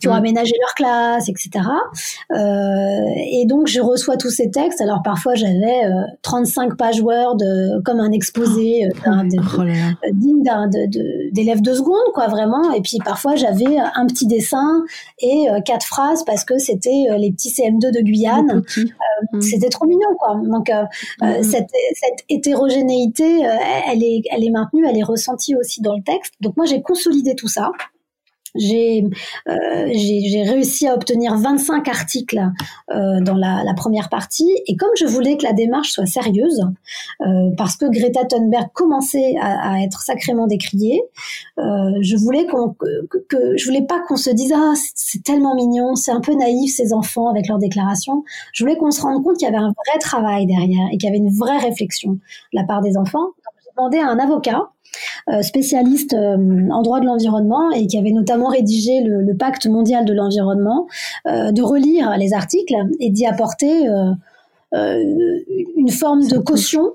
[0.00, 0.16] qui ont mm.
[0.16, 1.50] aménagé leur classe, etc.
[2.32, 2.36] Euh,
[3.30, 4.80] et donc, je reçois tous ces textes.
[4.80, 5.82] Alors, parfois, j'avais
[6.22, 9.62] 35 euh, pages Word euh, comme un exposé euh, oh,
[10.12, 10.68] digne d'un
[11.32, 12.72] d'élève de, seconde, quoi, vraiment.
[12.72, 14.84] Et puis, parfois, j'avais un petit dessin
[15.20, 18.62] et quatre phrases parce que c'était les petits CM2 de Guyane.
[19.32, 19.40] Mm.
[19.40, 20.40] C'était trop mignon, quoi.
[20.44, 21.42] Donc, mm.
[21.42, 23.42] cette, cette, hétérogénéité,
[23.90, 26.34] elle est, elle est maintenue, elle est ressentie aussi dans le texte.
[26.40, 27.70] Donc, moi, j'ai consolidé tout ça.
[28.56, 32.42] Euh, j'ai réussi à obtenir 25 articles
[32.90, 34.50] euh, dans la, la, première partie.
[34.66, 36.62] Et comme je voulais que la démarche soit sérieuse
[37.20, 41.02] euh, parce que Greta Thunberg commençait à, à être sacrément décriée
[41.58, 41.62] euh,
[42.00, 45.94] je voulais qu'on que, que, je voulais pas qu'on se dise ah c'est tellement mignon
[45.94, 48.24] c'est un peu naïf ces enfants avec leurs déclarations.
[48.52, 51.04] Je voulais qu'on se rende compte qu'il y avait un vrai travail derrière et qu'il
[51.04, 52.18] y avait une vraie réflexion de
[52.52, 53.28] la part des enfants.
[53.64, 54.75] J'ai demandé à un avocat euh,
[55.42, 60.14] spécialiste euh, en droit de l'environnement et qui avait notamment rédigé le, pacte mondial de
[60.14, 60.86] l'environnement,
[61.26, 63.86] euh, de relire les articles et d'y apporter
[64.72, 66.92] une forme de caution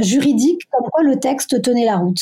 [0.00, 2.20] juridique comme quoi le texte tenait la route.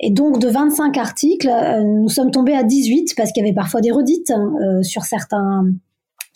[0.00, 1.50] Et donc de 25 articles,
[1.84, 4.32] nous sommes tombés à 18 parce qu'il y avait parfois des redites
[4.82, 5.64] sur certains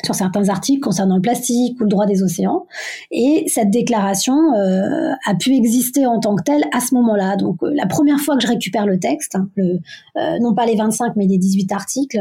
[0.04, 2.66] sur certains articles concernant le plastique ou le droit des océans.
[3.10, 7.36] Et cette déclaration euh, a pu exister en tant que telle à ce moment-là.
[7.36, 9.78] Donc euh, la première fois que je récupère le texte, hein, le,
[10.16, 12.18] euh, non pas les 25 mais les 18 articles,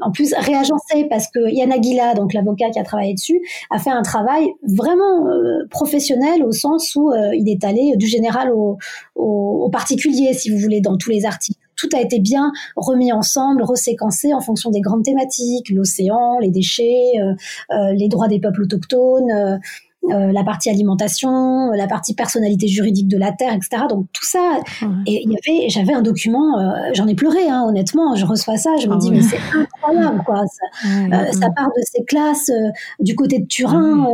[0.00, 3.90] en plus réagencé parce que Yann Aguila, donc l'avocat qui a travaillé dessus, a fait
[3.90, 5.26] un travail vraiment
[5.70, 8.78] professionnel au sens où il est allé du général au,
[9.14, 13.12] au, au particulier, si vous voulez, dans tous les articles tout a été bien remis
[13.12, 17.34] ensemble, reséquencé en fonction des grandes thématiques, l'océan, les déchets, euh,
[17.72, 19.60] euh, les droits des peuples autochtones.
[20.08, 23.84] la partie alimentation, la partie personnalité juridique de la terre, etc.
[23.88, 24.58] Donc tout ça,
[25.06, 26.58] et il y avait, j'avais un document,
[26.92, 28.16] j'en ai pleuré, hein, honnêtement.
[28.16, 30.42] Je reçois ça, je me ah dis mais c'est incroyable, quoi.
[30.46, 32.50] Ça, ça, part de ces classes
[32.98, 34.08] du côté de Turin.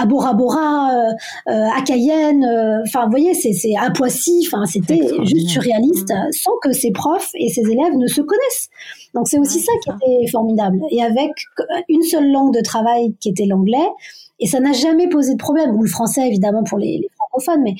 [0.00, 1.12] À Bora Bora, euh,
[1.48, 6.32] euh, à Cayenne, euh, enfin, vous voyez, c'est à Poissy, enfin, c'était juste surréaliste, mmh.
[6.32, 8.68] sans que ses profs et ses élèves ne se connaissent.
[9.14, 10.78] Donc c'est aussi ça qui était formidable.
[10.90, 11.32] Et avec
[11.88, 13.88] une seule langue de travail qui était l'anglais,
[14.38, 17.62] et ça n'a jamais posé de problème, ou le français évidemment pour les, les francophones,
[17.62, 17.74] mais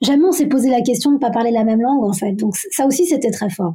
[0.00, 2.32] jamais on s'est posé la question de ne pas parler la même langue en fait.
[2.32, 3.74] Donc ça aussi c'était très fort.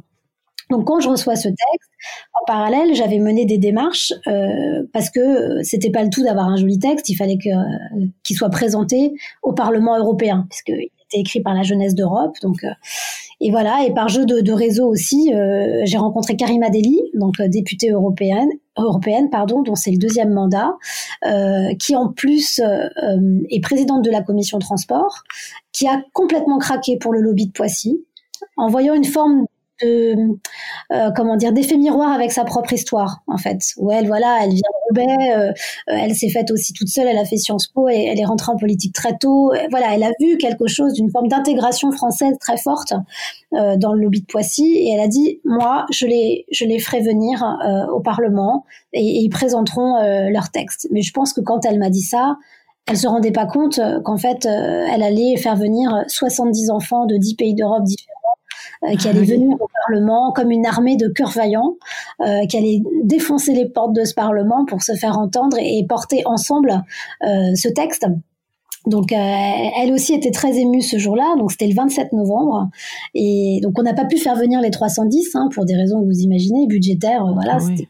[0.70, 1.90] Donc quand je reçois ce texte,
[2.34, 6.56] en parallèle, j'avais mené des démarches euh, parce que c'était pas le tout d'avoir un
[6.56, 11.54] joli texte, il fallait euh, qu'il soit présenté au Parlement européen puisqu'il était écrit par
[11.54, 12.36] la jeunesse d'Europe.
[12.42, 12.70] Donc euh,
[13.40, 17.40] et voilà, et par jeu de, de réseau aussi, euh, j'ai rencontré Karima Deli, donc
[17.40, 20.72] députée européenne, européenne pardon, dont c'est le deuxième mandat,
[21.78, 25.22] qui en plus est présidente de la commission transport,
[25.72, 28.04] qui a complètement craqué pour le lobby de Poissy
[28.56, 29.46] en voyant une forme
[29.82, 30.38] de
[30.92, 33.60] euh, comment dire d'effet miroir avec sa propre histoire en fait.
[33.76, 35.52] Où elle voilà elle vient de Roubaix euh,
[35.86, 38.52] elle s'est faite aussi toute seule elle a fait Sciences Po et elle est rentrée
[38.52, 39.52] en politique très tôt.
[39.70, 42.92] Voilà elle a vu quelque chose d'une forme d'intégration française très forte
[43.54, 44.66] euh, dans le lobby de Poissy.
[44.66, 47.44] Et elle a dit moi je les je les ferai venir
[47.92, 49.96] au Parlement et, ils présenteront
[50.30, 52.36] leur texte mais je pense que quand elle m'a dit ça
[52.86, 57.34] elle se rendait pas compte qu'en fait, elle allait faire venir 70 enfants de 10
[57.34, 58.18] pays d'Europe différents
[58.84, 61.76] euh, qui allait venir au Parlement comme une armée de cœurs vaillants,
[62.20, 66.22] euh, qui allait défoncer les portes de ce Parlement pour se faire entendre et, porter
[66.26, 66.82] ensemble
[67.22, 68.06] euh, ce texte.
[68.86, 71.34] Donc, elle aussi était très émue ce jour-là.
[71.38, 72.68] Donc, c'était le 27 novembre.
[73.14, 76.06] Et donc, on n'a pas pu faire venir les 310 hein, pour des raisons que
[76.06, 77.26] vous imaginez, budgétaires.
[77.34, 77.88] voilà, ah c'était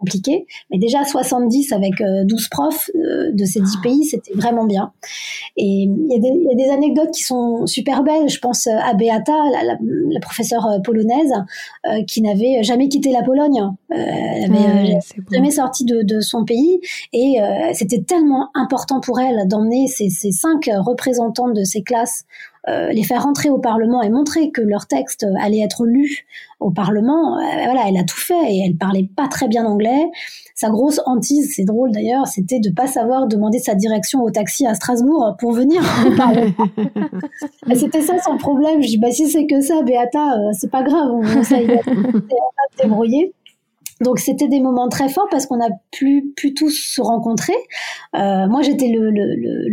[0.00, 0.46] compliqué.
[0.70, 3.80] Mais déjà 70 avec 12 euh, profs euh, de ces 10 ah.
[3.82, 4.92] pays, c'était vraiment bien.
[5.56, 8.28] Et il y, a des anecdotes qui sont super belles.
[8.28, 9.32] Je pense euh, à Beata,
[9.62, 11.32] la, professeure polonaise,
[12.06, 13.60] qui n'avait jamais quitté la Pologne.
[13.88, 14.98] elle n'avait
[15.32, 16.80] jamais sorti de, son pays.
[17.12, 17.38] Et
[17.72, 22.24] c'était tellement important pour elle d'emmener ces, ces cinq représentantes de ces classes
[22.66, 26.26] les faire rentrer au Parlement et montrer que leur texte allait être lu
[26.60, 30.04] au Parlement, euh, voilà, elle a tout fait et elle parlait pas très bien anglais.
[30.54, 34.66] Sa grosse hantise, c'est drôle d'ailleurs, c'était de pas savoir demander sa direction au taxi
[34.66, 36.52] à Strasbourg pour venir au Parlement.
[37.74, 38.82] c'était ça son problème.
[38.82, 42.82] Je dis bah si c'est que ça, Beata, euh, c'est pas grave, on, va se
[42.82, 43.32] débrouiller.
[44.00, 47.56] Donc c'était des moments très forts parce qu'on a pu, pu tous se rencontrer.
[48.16, 48.90] Euh, moi j'étais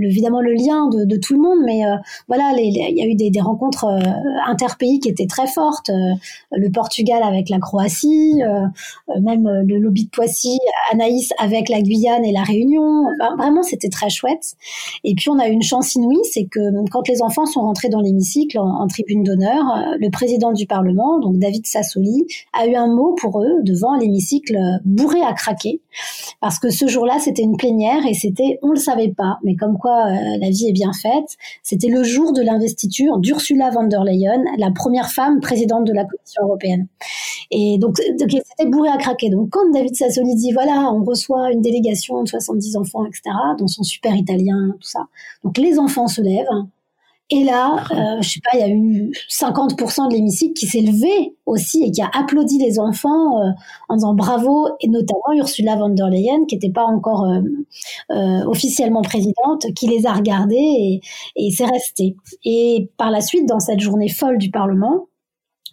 [0.04, 1.96] évidemment le lien de, tout le monde, mais euh,
[2.28, 4.00] voilà, il y a eu des, rencontres euh,
[4.46, 5.90] interpays qui étaient très fortes.
[6.52, 8.42] Le Portugal avec la Croatie,
[9.22, 10.60] même le lobby de Poissy,
[10.92, 13.06] Anaïs avec la Guyane et la Réunion.
[13.38, 14.56] vraiment c'était très chouette.
[15.06, 16.60] Et puis on a eu une chance inouïe, c'est que
[16.92, 19.64] quand les enfants sont rentrés dans l'hémicycle en, en, tribune d'honneur,
[20.00, 24.17] le président du Parlement, donc David Sassoli, a eu un mot pour eux devant l'hémicycle
[24.20, 25.82] cycle bourré à craquer.
[26.42, 29.38] Parce que ce jour-là c'était une plénière et c'était on le savait pas.
[29.44, 31.38] Mais comme quoi euh, la vie est bien faite.
[31.64, 36.06] C'était le jour de l'investiture d'Ursula von der Leyen la première femme présidente de la
[36.06, 36.88] Commission européenne.
[37.52, 39.30] Et donc c'était bourré à craquer.
[39.30, 43.22] Donc quand David Sassoli dit voilà on reçoit une délégation de 70 enfants etc
[43.58, 45.06] dans son super italien tout ça.
[45.44, 46.46] Donc les enfants se lèvent
[47.30, 50.80] et là, euh, je sais pas, il y a eu 50% de l'hémicycle qui s'est
[50.80, 53.52] levé aussi et qui a applaudi les enfants euh,
[53.90, 57.42] en disant bravo, et notamment Ursula von der Leyen, qui n'était pas encore euh,
[58.12, 61.02] euh, officiellement présidente, qui les a regardés et,
[61.36, 62.16] et c'est resté.
[62.46, 65.08] Et par la suite, dans cette journée folle du Parlement,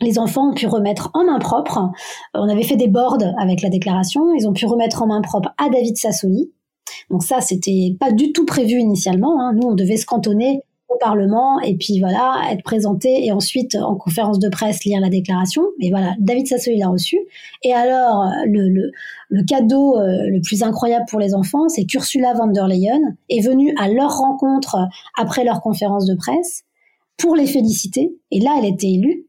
[0.01, 1.89] les enfants ont pu remettre en main propre,
[2.35, 5.51] on avait fait des boards avec la déclaration, ils ont pu remettre en main propre
[5.65, 6.51] à David Sassoli.
[7.11, 9.41] Donc ça, c'était pas du tout prévu initialement.
[9.41, 9.53] Hein.
[9.55, 13.95] Nous, on devait se cantonner au Parlement et puis voilà, être présenté et ensuite en
[13.97, 15.63] conférence de presse lire la déclaration.
[15.81, 17.19] Mais voilà, David Sassoli l'a reçu.
[17.63, 18.93] Et alors, le, le,
[19.31, 23.45] le cadeau euh, le plus incroyable pour les enfants, c'est qu'Ursula von der Leyen est
[23.45, 24.77] venue à leur rencontre
[25.19, 26.65] après leur conférence de presse
[27.17, 28.15] pour les féliciter.
[28.31, 29.27] Et là, elle était élue.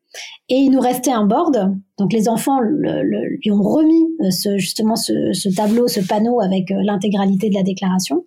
[0.48, 1.76] Et il nous restait un board.
[1.98, 7.50] Donc les enfants lui ont remis euh, justement ce, tableau, ce panneau avec euh, l'intégralité
[7.50, 8.26] de la déclaration.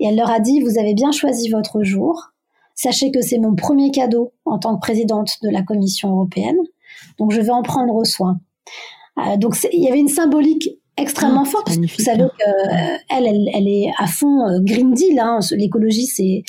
[0.00, 2.32] Et elle leur a dit, vous avez bien choisi votre jour.
[2.76, 6.58] Sachez que c'est mon premier cadeau en tant que présidente de la Commission européenne,
[7.18, 8.38] donc je vais en prendre soin.
[9.18, 11.70] Euh, donc il y avait une symbolique extrêmement ah, forte.
[11.70, 15.18] Vous savez qu'elle, elle, elle, est à fond euh, Green Deal.
[15.18, 15.40] Hein.
[15.52, 16.42] L'écologie, c'est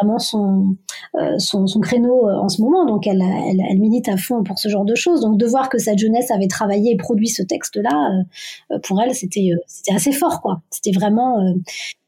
[0.00, 0.76] vraiment son,
[1.16, 2.86] euh, son, son, créneau euh, en ce moment.
[2.86, 5.20] Donc, elle, elle, elle, milite à fond pour ce genre de choses.
[5.20, 8.22] Donc, de voir que cette jeunesse avait travaillé et produit ce texte-là,
[8.70, 10.62] euh, pour elle, c'était c'était assez fort, quoi.
[10.70, 11.38] C'était vraiment,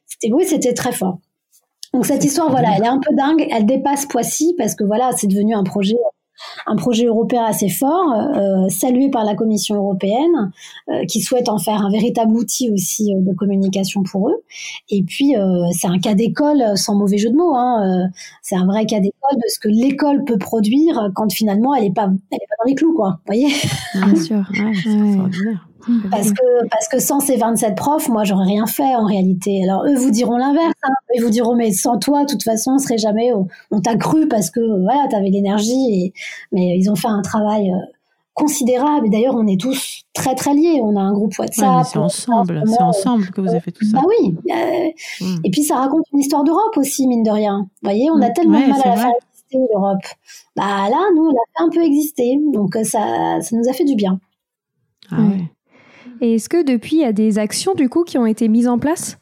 [0.07, 1.19] c'était oui, c'était très fort.
[1.93, 5.11] Donc cette histoire, voilà, elle est un peu dingue, elle dépasse Poissy parce que voilà,
[5.13, 5.97] c'est devenu un projet
[6.67, 10.53] un projet européen assez fort, euh, salué par la Commission européenne,
[10.89, 14.43] euh, qui souhaite en faire un véritable outil aussi euh, de communication pour eux.
[14.91, 15.35] Et puis,
[15.73, 18.09] c'est un cas d'école, sans mauvais jeu de mots, hein,
[18.43, 21.93] c'est un vrai cas d'école de ce que l'école peut produire quand finalement elle n'est
[21.93, 23.21] pas, elle est pas dans les clous, quoi.
[23.27, 23.49] Vous voyez?
[23.95, 25.55] Bien sûr, ouais,
[26.11, 29.63] parce que, parce que sans ces 27 profs, moi, j'aurais rien fait en réalité.
[29.65, 30.75] Alors, eux vous diront l'inverse.
[30.83, 30.93] Hein.
[31.15, 33.31] Ils vous diront, mais sans toi, de toute façon, on serait jamais.
[33.71, 35.73] On, t'a cru parce que, voilà, t'avais l'énergie.
[35.91, 36.13] Et,
[36.53, 37.77] mais ils ont fait un travail euh,
[38.35, 39.07] considérable.
[39.07, 40.81] Et d'ailleurs, on est tous très, très liés.
[40.83, 41.87] On a un groupe WhatsApp.
[41.87, 42.63] c'est ensemble.
[42.67, 43.99] C'est ensemble que vous avez fait tout ça.
[43.99, 44.37] Bah oui.
[44.51, 45.37] Euh, hmm.
[45.45, 47.59] Et puis, ça raconte une histoire d'Europe aussi, mine de rien.
[47.61, 48.33] Vous voyez, on a hmm.
[48.35, 50.05] tellement de mal à la faire exister, l'Europe.
[50.57, 52.39] Bah là, nous, on l'a fait un peu exister.
[52.53, 54.21] Donc, euh, ça, ça nous a fait du bien.
[55.11, 55.51] Ah ouais.
[56.23, 58.69] Et est-ce que depuis, il y a des actions du coup qui ont été mises
[58.69, 59.19] en place?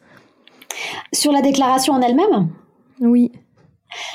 [1.14, 2.50] Sur la déclaration en elle-même?
[3.00, 3.32] Oui.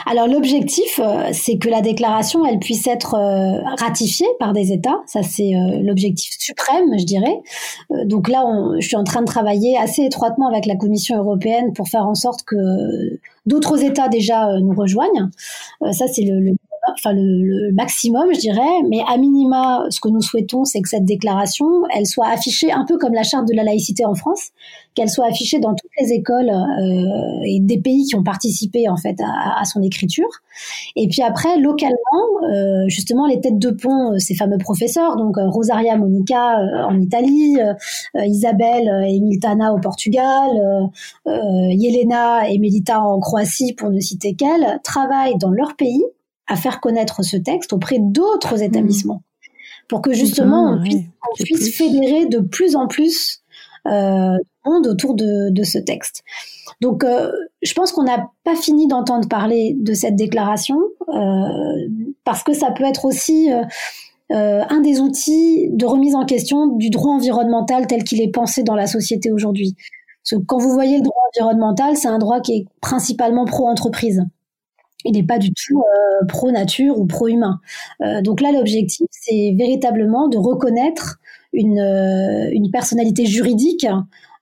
[0.06, 5.02] Alors l'objectif, euh, c'est que la déclaration, elle puisse être euh, ratifiée par des États.
[5.08, 7.42] Ça, c'est euh, l'objectif suprême, je dirais.
[8.06, 8.46] donc là,
[8.80, 12.16] je suis en train de travailler assez étroitement avec la Commission européenne pour faire en
[12.16, 12.56] sorte que
[13.48, 15.30] d'autres États déjà nous rejoignent.
[15.92, 16.56] ça, c'est le,
[16.94, 21.06] enfin le, maximum, je dirais, mais à minima, ce que nous souhaitons, c'est que cette
[21.06, 24.52] déclaration, elle soit affichée un peu comme la charte de la laïcité en France,
[24.94, 28.98] qu'elle soit affichée dans toutes les écoles euh, et des pays qui ont participé en
[28.98, 30.30] fait à, à son écriture.
[30.96, 31.96] Et puis après, localement,
[32.50, 36.84] euh, justement, les têtes de pont, euh, ces fameux professeurs, donc euh, Rosaria Monica euh,
[36.84, 37.58] en Italie,
[38.16, 40.50] Isabelle et Miltana au Portugal,
[41.26, 46.04] Yelena et Melita en Croatie, pour ne citer qu'elles, travaillent dans leur pays
[46.48, 49.24] à faire connaître ce texte auprès d'autres établissements
[49.88, 53.42] pour que justement on puisse, fédérer de plus en plus
[53.88, 56.24] euh, monde autour de, de, ce texte.
[56.82, 57.32] Donc, euh,
[57.62, 60.78] je pense qu'on n'a pas fini d'entendre parler de cette déclaration
[61.10, 61.88] euh,
[62.24, 66.90] parce que ça peut être aussi euh, un des outils de remise en question du
[66.90, 69.76] droit environnemental tel qu'il est pensé dans la société aujourd'hui.
[70.24, 74.24] Parce que quand vous voyez le droit environnemental, c'est un droit qui est principalement pro-entreprise
[75.06, 77.60] il n'est pas du tout euh, pro-nature ou pro-humain.
[78.02, 81.20] Euh, donc là, l'objectif, c'est véritablement de reconnaître
[81.54, 83.88] une, euh, une personnalité juridique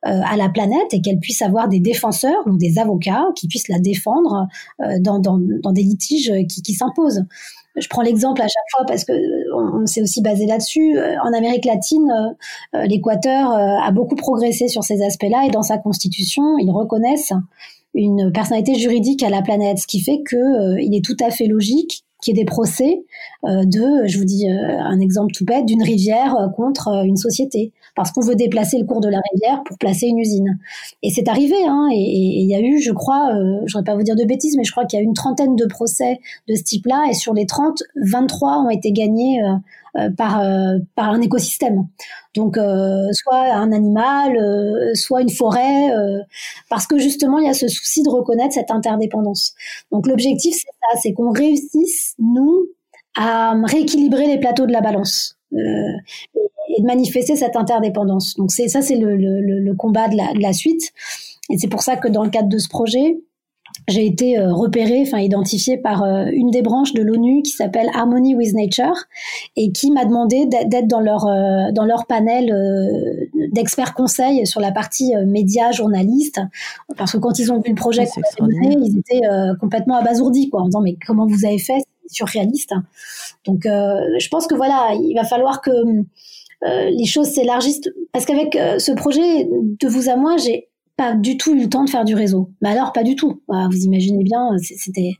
[0.05, 3.79] à la planète et qu'elle puisse avoir des défenseurs, donc des avocats, qui puissent la
[3.79, 4.49] défendre
[4.99, 7.23] dans, dans, des litiges qui, qui s'imposent.
[7.77, 9.13] Je prends l'exemple à chaque fois parce que
[9.55, 10.99] on, s'est aussi basé là-dessus.
[11.23, 12.11] En Amérique latine,
[12.73, 17.31] l'Équateur a beaucoup progressé sur ces aspects-là et dans sa constitution, ils reconnaissent
[17.93, 21.29] une personnalité juridique à la planète, ce qui fait que euh, il est tout à
[21.29, 23.03] fait logique qu'il y ait des procès
[23.43, 27.73] euh, de, je vous dis euh, un exemple tout bête, d'une rivière contre une société,
[27.95, 30.57] parce qu'on veut déplacer le cours de la rivière pour placer une usine.
[31.03, 33.33] Et c'est arrivé, hein, et il y a eu, je crois,
[33.65, 35.13] je voudrais pas vous dire de bêtises, mais je crois qu'il y a eu une
[35.13, 39.41] trentaine de procès de ce type-là, et sur les 30, 23 ont été gagnés
[40.17, 41.87] par, euh, par un écosystème.
[42.35, 44.37] Donc, euh, soit un animal,
[44.95, 45.89] soit une forêt,
[46.69, 49.53] parce que justement, il y a ce souci de reconnaître cette interdépendance.
[49.91, 52.67] Donc, l'objectif, c'est ça, c'est qu'on réussisse, nous,
[53.15, 55.37] à rééquilibrer les plateaux de la balance.
[55.51, 58.35] et de manifester cette interdépendance.
[58.35, 60.91] Donc c'est ça, c'est le, le, le, combat de la, de la suite.
[61.51, 63.19] Et c'est pour ça que dans le cadre de ce projet,
[63.87, 67.89] j'ai été euh, repérée, enfin identifiée par euh, une des branches de l'ONU qui s'appelle
[67.93, 68.95] Harmony with Nature
[69.55, 72.53] et qui m'a demandé d'être dans leur euh, dans leur panel
[73.51, 76.39] d'experts conseils sur la partie médias journalistes.
[76.97, 78.05] Parce que quand ils ont vu le projet
[78.39, 79.27] ils étaient
[79.59, 82.73] complètement abasourdis quoi en disant mais comment vous avez fait c'est surréaliste.
[83.45, 85.71] Donc je pense que voilà il va falloir que
[86.61, 87.81] les choses s'élargissent.
[88.11, 91.83] Parce qu'avec ce projet de vous à moi j'ai pas du tout eu le temps
[91.83, 92.51] de faire du réseau.
[92.61, 93.41] Mais alors, pas du tout.
[93.47, 95.13] Vous imaginez bien, c'était.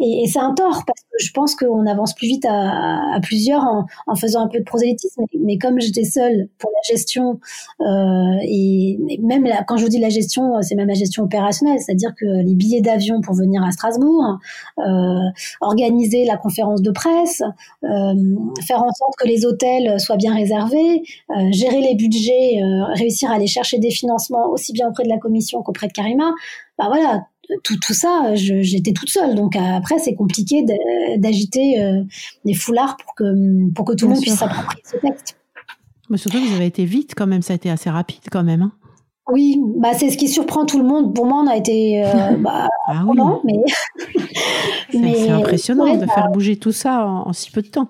[0.00, 3.62] Et, c'est un tort parce que je pense qu'on avance plus vite à, plusieurs
[4.06, 5.22] en, faisant un peu de prosélytisme.
[5.40, 7.38] Mais, comme j'étais seule pour la gestion,
[7.80, 12.12] euh, et, même quand je vous dis la gestion, c'est même la gestion opérationnelle, c'est-à-dire
[12.18, 14.38] que les billets d'avion pour venir à Strasbourg,
[14.78, 14.82] euh,
[15.60, 17.40] organiser la conférence de presse,
[17.84, 18.14] euh,
[18.66, 21.02] faire en sorte que les hôtels soient bien réservés,
[21.50, 22.60] gérer les budgets,
[22.94, 26.32] réussir à aller chercher des financements aussi bien auprès de la commission qu'auprès de Karima,
[26.78, 27.26] bah voilà,
[27.62, 29.34] tout, tout ça, j'étais toute seule.
[29.34, 30.64] Donc après, c'est compliqué
[31.18, 32.02] d'agiter euh,
[32.44, 35.36] des foulards pour que, pour que tout le monde puisse s'approprier ce texte.
[36.10, 38.62] Mais surtout, vous avez été vite quand même, ça a été assez rapide quand même.
[38.62, 38.72] Hein.
[39.30, 41.14] Oui, bah c'est ce qui surprend tout le monde.
[41.14, 43.18] Pour moi, on a été euh, bah, ah oui.
[44.92, 47.88] mais c'est impressionnant de faire bouger tout ça en, si peu de temps.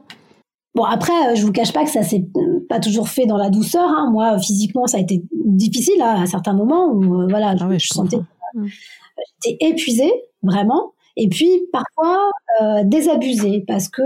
[0.75, 2.25] Bon après, euh, je vous cache pas que ça s'est
[2.68, 3.89] pas toujours fait dans la douceur.
[3.89, 4.11] Hein.
[4.11, 8.18] Moi, physiquement, ça a été difficile hein, à certains moments où voilà, ah je, sentais
[9.45, 10.12] j'étais épuisée.
[10.43, 12.31] vraiment, et puis parfois
[12.85, 14.03] désabusé, parce que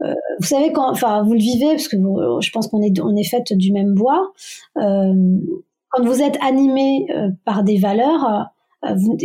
[0.00, 3.24] vous savez quand, enfin, vous le vivez parce que je pense qu'on est on est
[3.24, 4.32] fait du même bois.
[4.74, 7.06] quand vous êtes animé
[7.44, 8.50] par des valeurs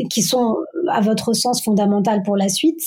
[0.10, 0.56] qui sont
[0.90, 2.80] à votre sens fondamentales pour la suite,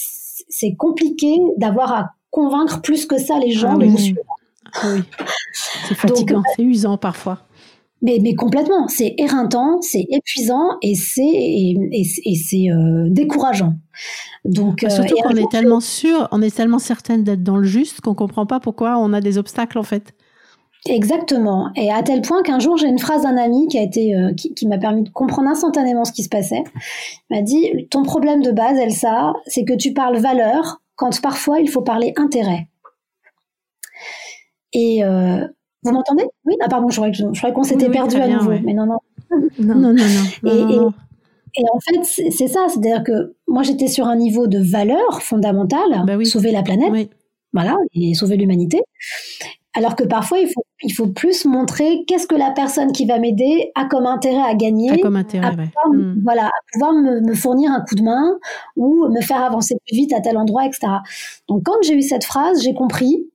[0.49, 4.21] c'est compliqué d'avoir à convaincre plus que ça les gens ah de vous suivre.
[4.75, 5.03] Ah oui.
[5.89, 7.47] C'est fatigant, c'est usant parfois.
[8.03, 13.75] Mais, mais complètement, c'est éreintant, c'est épuisant et c'est et, et, c'est euh, décourageant.
[14.45, 17.65] Donc bah, surtout euh, qu'on est tellement sûr, on est tellement certaine d'être dans le
[17.65, 20.13] juste qu'on comprend pas pourquoi on a des obstacles en fait.
[20.87, 21.71] Exactement.
[21.77, 24.35] Et à tel point qu'un jour, j'ai une phrase d'un ami qui a été, euh,
[24.35, 26.63] qui, qui m'a permis de comprendre instantanément ce qui se passait.
[27.31, 31.61] Il m'a dit, ton problème de base, Elsa, c'est que tu parles valeur quand parfois
[31.61, 32.69] il faut parler intérêt.
[34.73, 35.47] Et euh,
[35.83, 36.25] vous m'entendez?
[36.45, 36.57] Oui?
[36.61, 38.53] Ah pardon, je croyais, qu'on s'était perdu à nouveau.
[38.65, 38.99] Mais non, non.
[39.59, 40.93] Non, non, non.
[41.57, 42.67] Et, en fait, c'est ça.
[42.69, 47.11] C'est-à-dire que moi, j'étais sur un niveau de valeur fondamentale, bah sauver la planète,
[47.53, 48.83] voilà, et sauver l'humanité.
[49.77, 53.19] Alors que parfois, il faut, il faut plus montrer qu'est-ce que la personne qui va
[53.19, 54.93] m'aider a comme intérêt à gagner.
[54.93, 56.21] A comme intérêt, pouvoir, hmm.
[56.23, 58.39] Voilà, à pouvoir me, me, fournir un coup de main
[58.77, 60.87] ou me faire avancer plus vite à tel endroit, etc.
[61.49, 63.27] Donc, quand j'ai eu cette phrase, j'ai compris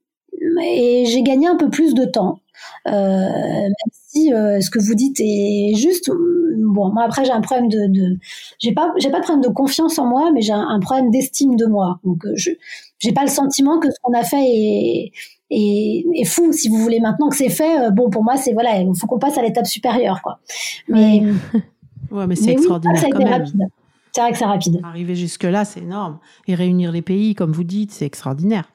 [0.61, 2.39] et j'ai gagné un peu plus de temps.
[2.87, 6.11] Euh, même si euh, ce que vous dites est juste,
[6.57, 8.17] bon, moi après j'ai un problème de, de
[8.59, 11.55] j'ai pas, j'ai pas de problème de confiance en moi, mais j'ai un, problème d'estime
[11.55, 11.99] de moi.
[12.03, 12.51] Donc euh, je,
[12.99, 15.11] j'ai pas le sentiment que ce qu'on a fait est,
[15.49, 16.51] est, est, fou.
[16.51, 19.07] Si vous voulez maintenant que c'est fait, euh, bon pour moi c'est voilà, il faut
[19.07, 20.39] qu'on passe à l'étape supérieure, quoi.
[20.87, 21.23] Mais,
[22.11, 23.67] ouais, mais c'est extraordinaire oui, ça a été rapide.
[24.11, 24.81] C'est vrai que c'est rapide.
[24.83, 26.19] Arriver jusque là, c'est énorme.
[26.47, 28.71] Et réunir les pays, comme vous dites, c'est extraordinaire.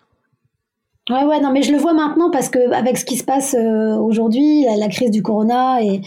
[1.11, 3.53] Ouais, ouais, non, mais je le vois maintenant parce que avec ce qui se passe
[3.53, 6.01] euh, aujourd'hui, la, crise du corona et,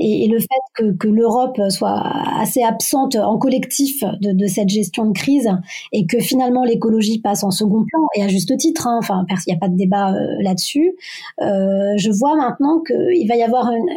[0.00, 2.02] et, le fait que, que l'Europe soit
[2.36, 5.48] assez absente en collectif de, de, cette gestion de crise
[5.92, 9.52] et que finalement l'écologie passe en second plan et à juste titre, hein, enfin, il
[9.52, 10.96] n'y a pas de débat euh, là-dessus.
[11.40, 13.88] Euh, je vois maintenant qu'il va y avoir une,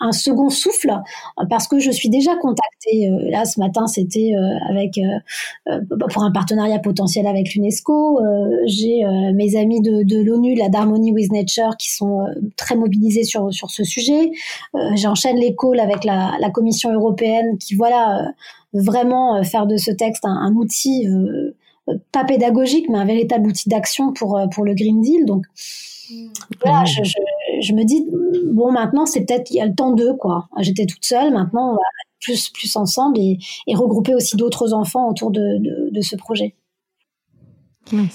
[0.00, 0.92] un second souffle
[1.48, 3.08] parce que je suis déjà contactée.
[3.08, 5.80] Euh, là, ce matin, c'était euh, avec euh,
[6.10, 8.20] pour un partenariat potentiel avec l'UNESCO.
[8.66, 12.26] J'ai mes amis de, de l'ONU, la d'Harmony with Nature, qui sont
[12.56, 14.30] très mobilisés sur sur ce sujet.
[14.94, 18.32] J'enchaîne les calls avec la, la, Commission européenne, qui voilà
[18.72, 21.06] vraiment faire de ce texte un, un outil
[22.12, 25.24] pas pédagogique, mais un véritable outil d'action pour pour le Green Deal.
[25.26, 25.44] Donc
[26.62, 27.14] voilà, je, je,
[27.60, 28.06] je, me dis,
[28.52, 30.48] bon, maintenant, c'est peut-être, il y a le temps d'eux, quoi.
[30.58, 31.82] J'étais toute seule, maintenant, on va
[32.20, 36.54] plus, plus ensemble et, et regrouper aussi d'autres enfants autour de, de, de ce projet.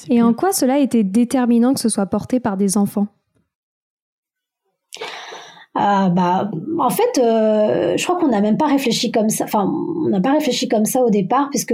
[0.09, 3.07] et en quoi cela était déterminant que ce soit porté par des enfants?
[5.73, 9.45] Ah, bah, en fait, euh, je crois qu'on n'a même pas réfléchi comme ça.
[9.45, 9.71] Enfin,
[10.05, 11.73] on n'a pas réfléchi comme ça au départ, puisque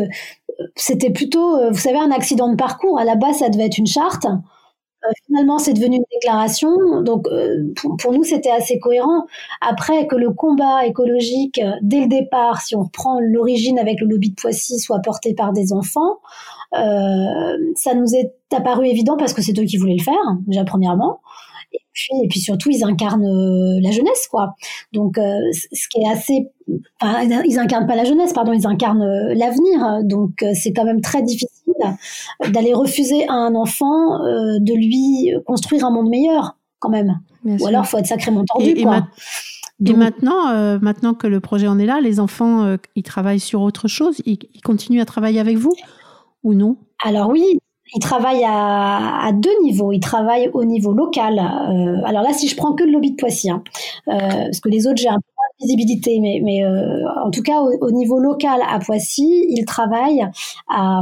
[0.75, 2.99] c'était plutôt, euh, vous savez, un accident de parcours.
[2.99, 4.27] À la base, ça devait être une charte.
[5.07, 7.01] Euh, finalement, c'est devenu une déclaration.
[7.01, 9.25] Donc, euh, pour, nous, c'était assez cohérent.
[9.61, 14.07] Après que le combat écologique, euh, dès le départ, si on reprend l'origine avec le
[14.07, 16.19] lobby de Poissy, soit porté par des enfants,
[16.73, 20.13] ça nous est apparu évident parce que c'est eux qui voulaient le faire,
[20.47, 21.21] déjà premièrement.
[21.71, 24.55] Et puis, et puis surtout, ils incarnent euh, la jeunesse, quoi.
[24.93, 26.49] Donc, euh, ce qui est assez,
[27.01, 30.03] enfin, ils incarnent pas la jeunesse, pardon, ils incarnent euh, l'avenir.
[30.03, 31.73] Donc, c'est quand même très difficile
[32.49, 34.19] d'aller refuser à un enfant
[34.59, 37.19] de lui construire un monde meilleur, quand même.
[37.45, 39.07] Ou alors, faut être sacrément tordu, et, quoi.
[39.85, 43.87] Et, maintenant, maintenant que le projet en est là, les enfants, ils travaillent sur autre
[43.87, 44.21] chose.
[44.25, 45.73] ils continuent à travailler avec vous
[46.43, 46.77] ou non?
[47.03, 47.59] Alors oui,
[47.93, 49.91] il travaille à, deux niveaux.
[49.91, 51.39] Il travaille au niveau local.
[51.39, 53.63] Euh, alors là, si je prends que le lobby de Poissy, hein,
[54.09, 57.41] euh, parce que les autres, j'ai un peu moins de visibilité, mais, euh, en tout
[57.41, 60.25] cas, au, niveau local à Poissy, il travaille
[60.69, 61.01] à,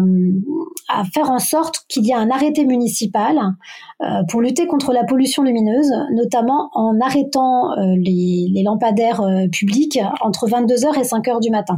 [1.14, 3.40] faire en sorte qu'il y ait un arrêté municipal
[4.30, 9.22] pour lutter contre la pollution lumineuse, notamment en arrêtant les, les, lampadaires
[9.52, 11.78] publics entre 22h et 5h du matin.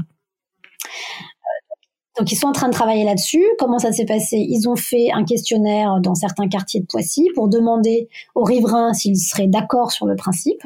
[2.17, 3.45] Donc ils sont en train de travailler là-dessus.
[3.59, 4.37] Comment ça s'est passé?
[4.37, 9.17] Ils ont fait un questionnaire dans certains quartiers de Poissy pour demander aux riverains s'ils
[9.17, 10.63] seraient d'accord sur le principe.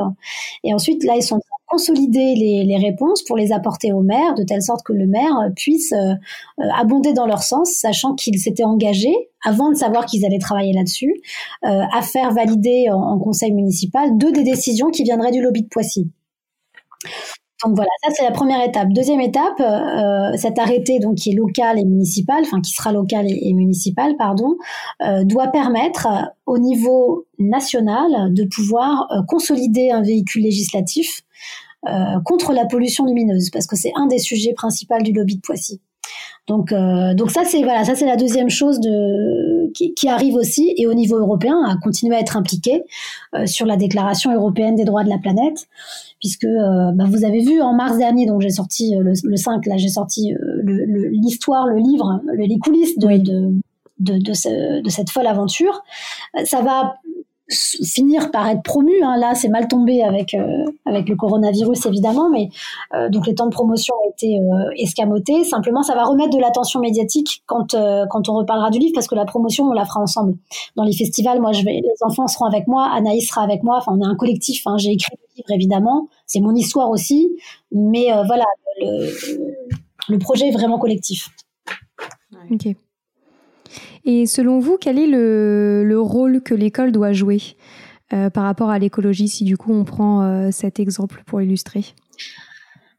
[0.64, 4.02] Et ensuite, là, ils sont en train de consolider les, réponses pour les apporter au
[4.02, 6.14] maire, de telle sorte que le maire puisse euh,
[6.74, 11.14] abonder dans leur sens, sachant qu'ils s'étaient engagés, avant de savoir qu'ils allaient travailler là-dessus,
[11.66, 15.68] euh, à faire valider en conseil municipal deux des décisions qui viendraient du lobby de
[15.68, 16.10] Poissy.
[17.64, 18.90] Donc voilà, ça c'est la première étape.
[18.90, 23.26] Deuxième étape, euh, cet arrêté donc qui est local et municipal, enfin qui sera local
[23.28, 24.56] et, municipal, pardon,
[25.04, 31.22] euh, doit permettre euh, au niveau national de pouvoir euh, consolider un véhicule législatif
[32.26, 35.82] contre la pollution lumineuse, parce que c'est un des sujets principaux du lobby de Poissy.
[36.48, 40.36] Donc, euh, donc ça c'est voilà, ça c'est la deuxième chose de, qui, qui, arrive
[40.36, 40.74] aussi.
[40.78, 42.84] Et au niveau européen à continuer à être impliqué
[43.36, 45.68] euh, sur la Déclaration européenne des droits de la planète,
[46.20, 49.66] puisque euh, bah, vous avez vu en mars dernier, donc j'ai sorti le, le, 5,
[49.68, 50.34] là j'ai sorti
[50.64, 53.54] l'histoire, le, le, livre, les coulisses de, de
[54.00, 55.84] de, de, ce, de, cette folle aventure.
[56.44, 56.96] Ça va
[57.52, 58.92] finir par être promu.
[59.04, 59.18] Hein.
[59.18, 62.50] Là, c'est mal tombé avec euh, avec le coronavirus évidemment, mais
[62.94, 65.44] euh, donc les temps de promotion ont été euh, escamotés.
[65.44, 67.76] Simplement, ça va remettre de l'attention médiatique quand
[68.10, 70.36] quand on reparlera du livre, parce que la promotion on la fera ensemble
[70.76, 71.40] dans les festivals.
[71.42, 73.78] Moi, je vais, les enfants seront avec moi, Anaïs sera avec moi.
[73.78, 74.64] Enfin, on est un collectif.
[74.66, 74.78] Hein.
[74.78, 77.32] J'ai écrit le livre évidemment, c'est mon histoire aussi,
[77.72, 78.46] mais voilà,
[78.80, 79.10] le,
[80.10, 81.30] le projet est vraiment collectif.
[82.52, 82.68] Ok.
[84.06, 87.42] Et selon vous, quel est le, rôle que l'école doit jouer
[88.14, 91.86] euh, par rapport à l'écologie, si du coup on prend euh, cet exemple pour illustrer?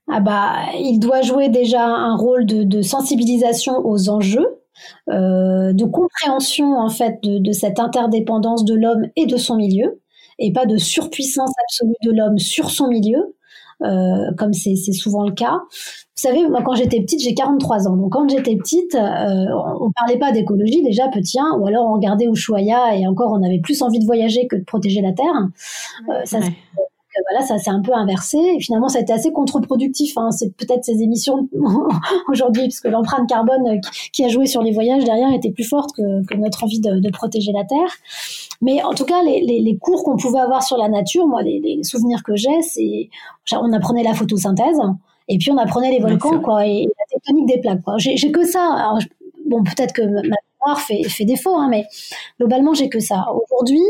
[0.09, 4.59] Ah bah, il doit jouer déjà un rôle de, sensibilisation aux enjeux,
[5.11, 10.01] euh, de compréhension en fait de, de cette interdépendance de l'homme et de son milieu,
[10.39, 13.35] et pas de surpuissance absolue de l'homme sur son milieu,
[13.85, 15.61] euh, comme c'est souvent le cas.
[15.73, 19.47] Vous savez, moi quand j'étais petite, j'ai 43 ans, donc quand j'étais petite, euh,
[19.81, 23.61] on, parlait pas d'écologie déjà petit, ou alors on regardait Ushuaïa et encore on avait
[23.61, 25.49] plus envie de voyager que de protéger la terre.
[26.09, 26.39] Euh, ça,
[27.31, 28.39] voilà, ça s'est un peu inversé.
[28.39, 30.17] Et finalement, ça a été assez contre-productif.
[30.17, 30.31] Hein.
[30.31, 31.49] C'est peut-être ces émissions
[32.29, 33.81] aujourd'hui, parce que l'empreinte carbone
[34.13, 37.01] qui, a joué sur les voyages derrière était plus forte que, que notre envie de,
[37.01, 37.93] de, protéger la Terre.
[38.61, 41.43] Mais en tout cas, les, les, les cours qu'on pouvait avoir sur la nature, moi,
[41.43, 43.09] les, les souvenirs que j'ai, c'est
[43.53, 44.81] on apprenait la photosynthèse
[45.29, 47.81] et puis on apprenait les volcans, quoi, et la tectonique des plaques.
[47.99, 48.73] J'ai que ça.
[48.75, 48.99] Alors,
[49.47, 51.87] bon, peut-être que ma mémoire fait, fait défaut, hein, mais
[52.39, 53.27] globalement, j'ai que ça.
[53.33, 53.83] Aujourd'hui,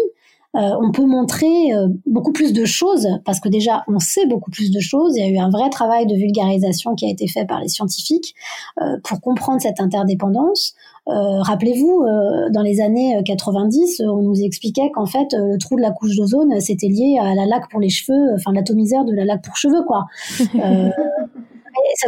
[0.54, 4.50] euh, on peut montrer euh, beaucoup plus de choses parce que déjà on sait beaucoup
[4.50, 5.16] plus de choses.
[5.16, 7.68] Il y a eu un vrai travail de vulgarisation qui a été fait par les
[7.68, 8.34] scientifiques
[8.80, 10.74] euh, pour comprendre cette interdépendance.
[11.04, 12.04] Rappelez-vous,
[12.52, 16.60] dans les années 90, on nous expliquait qu'en fait le trou de la couche d'ozone
[16.60, 19.82] c'était lié à la laque pour les cheveux, enfin l'atomiseur de la laque pour cheveux
[19.82, 20.06] quoi.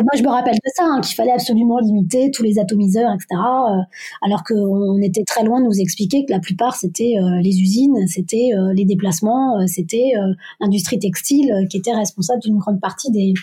[0.01, 3.27] moi, je me rappelle de ça, hein, qu'il fallait absolument limiter tous les atomiseurs, etc.
[3.33, 3.83] Euh,
[4.23, 8.07] alors qu'on était très loin de nous expliquer que la plupart, c'était euh, les usines,
[8.07, 10.13] c'était euh, les déplacements, c'était
[10.61, 13.35] l'industrie textile qui était responsable d'une grande partie des,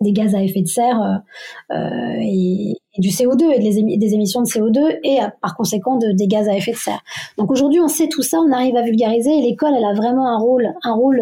[0.00, 1.22] des gaz à effet de serre
[1.70, 3.58] et, du CO2 et
[3.98, 7.02] des, émissions de CO2 et par conséquent de, des gaz à effet de serre.
[7.38, 10.28] Donc aujourd'hui, on sait tout ça, on arrive à vulgariser et l'école, elle a vraiment
[10.28, 11.20] un rôle, un rôle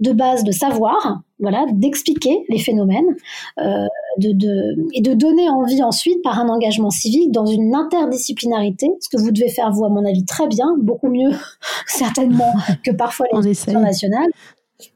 [0.00, 3.16] de base de savoir, voilà, d'expliquer les phénomènes
[3.58, 3.86] euh,
[4.18, 9.08] de, de, et de donner envie ensuite par un engagement civique dans une interdisciplinarité, ce
[9.08, 11.30] que vous devez faire vous à mon avis très bien, beaucoup mieux
[11.86, 12.52] certainement
[12.84, 14.30] que parfois les institutions nationales.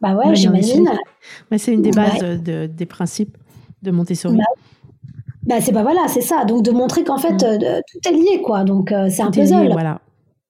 [0.00, 0.90] Bah ouais, j'imagine.
[1.50, 3.36] Mais c'est une des bases de, des principes
[3.82, 4.36] de Montessori.
[4.36, 4.44] Bah,
[5.42, 6.44] bah, c'est pas voilà, c'est ça.
[6.44, 7.64] Donc de montrer qu'en fait mm.
[7.64, 8.64] euh, tout est lié quoi.
[8.64, 9.70] Donc euh, c'est un puzzle.
[9.72, 10.00] voilà.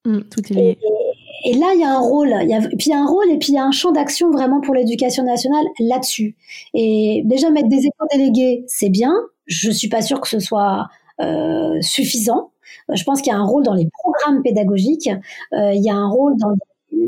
[0.05, 0.98] Mm, tout est lié et
[1.47, 3.31] là, il y a un rôle, il y a, puis il y a un rôle
[3.31, 6.37] et puis il y a un champ d'action vraiment pour l'éducation nationale là-dessus.
[6.75, 9.15] Et déjà mettre des éco-délégués, c'est bien.
[9.47, 10.89] Je suis pas sûre que ce soit
[11.21, 12.51] euh, suffisant.
[12.91, 15.11] Euh, je pense qu'il y a un rôle dans les programmes pédagogiques.
[15.53, 16.55] Euh, il y a un rôle dans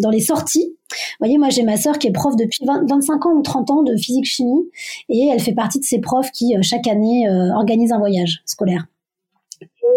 [0.02, 0.76] dans les sorties.
[0.90, 3.82] Vous voyez, moi j'ai ma sœur qui est prof depuis 25 ans ou 30 ans
[3.82, 4.68] de physique-chimie
[5.08, 8.86] et elle fait partie de ces profs qui chaque année organisent un voyage scolaire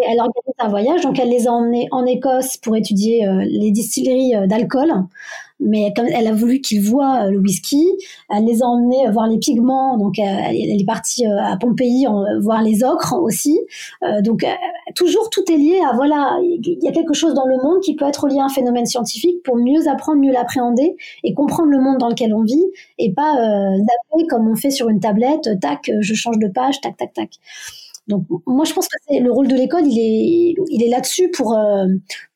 [0.10, 3.72] elle organise un voyage, donc elle les a emmenés en Écosse pour étudier euh, les
[3.72, 4.92] distilleries euh, d'alcool.
[5.60, 7.86] Mais comme elle a voulu qu'ils voient euh, le whisky,
[8.30, 9.98] elle les a emmenés voir les pigments.
[9.98, 12.06] Donc elle, est partie à Pompéi
[12.42, 13.60] voir les ocres aussi.
[14.22, 14.46] donc
[14.96, 17.96] toujours tout est lié à voilà, il y a quelque chose dans le monde qui
[17.96, 21.80] peut être lié à un phénomène scientifique pour mieux apprendre, mieux l'appréhender et comprendre le
[21.80, 22.66] monde dans lequel on vit
[22.98, 25.50] et pas zapper comme on fait sur une tablette.
[25.62, 27.30] Tac, je change de page, tac, tac, tac.
[28.08, 31.54] Donc moi je pense que le rôle de l'école, il est il est là-dessus pour
[31.54, 31.88] euh,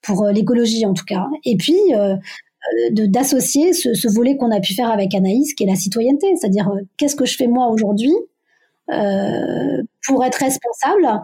[0.02, 1.28] pour euh, l'écologie en tout cas.
[1.44, 2.16] Et puis euh,
[2.92, 6.70] d'associer ce, ce, volet qu'on a pu faire avec Anaïs, qui est la citoyenneté, c'est-à-dire
[6.98, 8.14] qu'est-ce que je fais moi aujourd'hui
[10.06, 11.22] pour être responsable,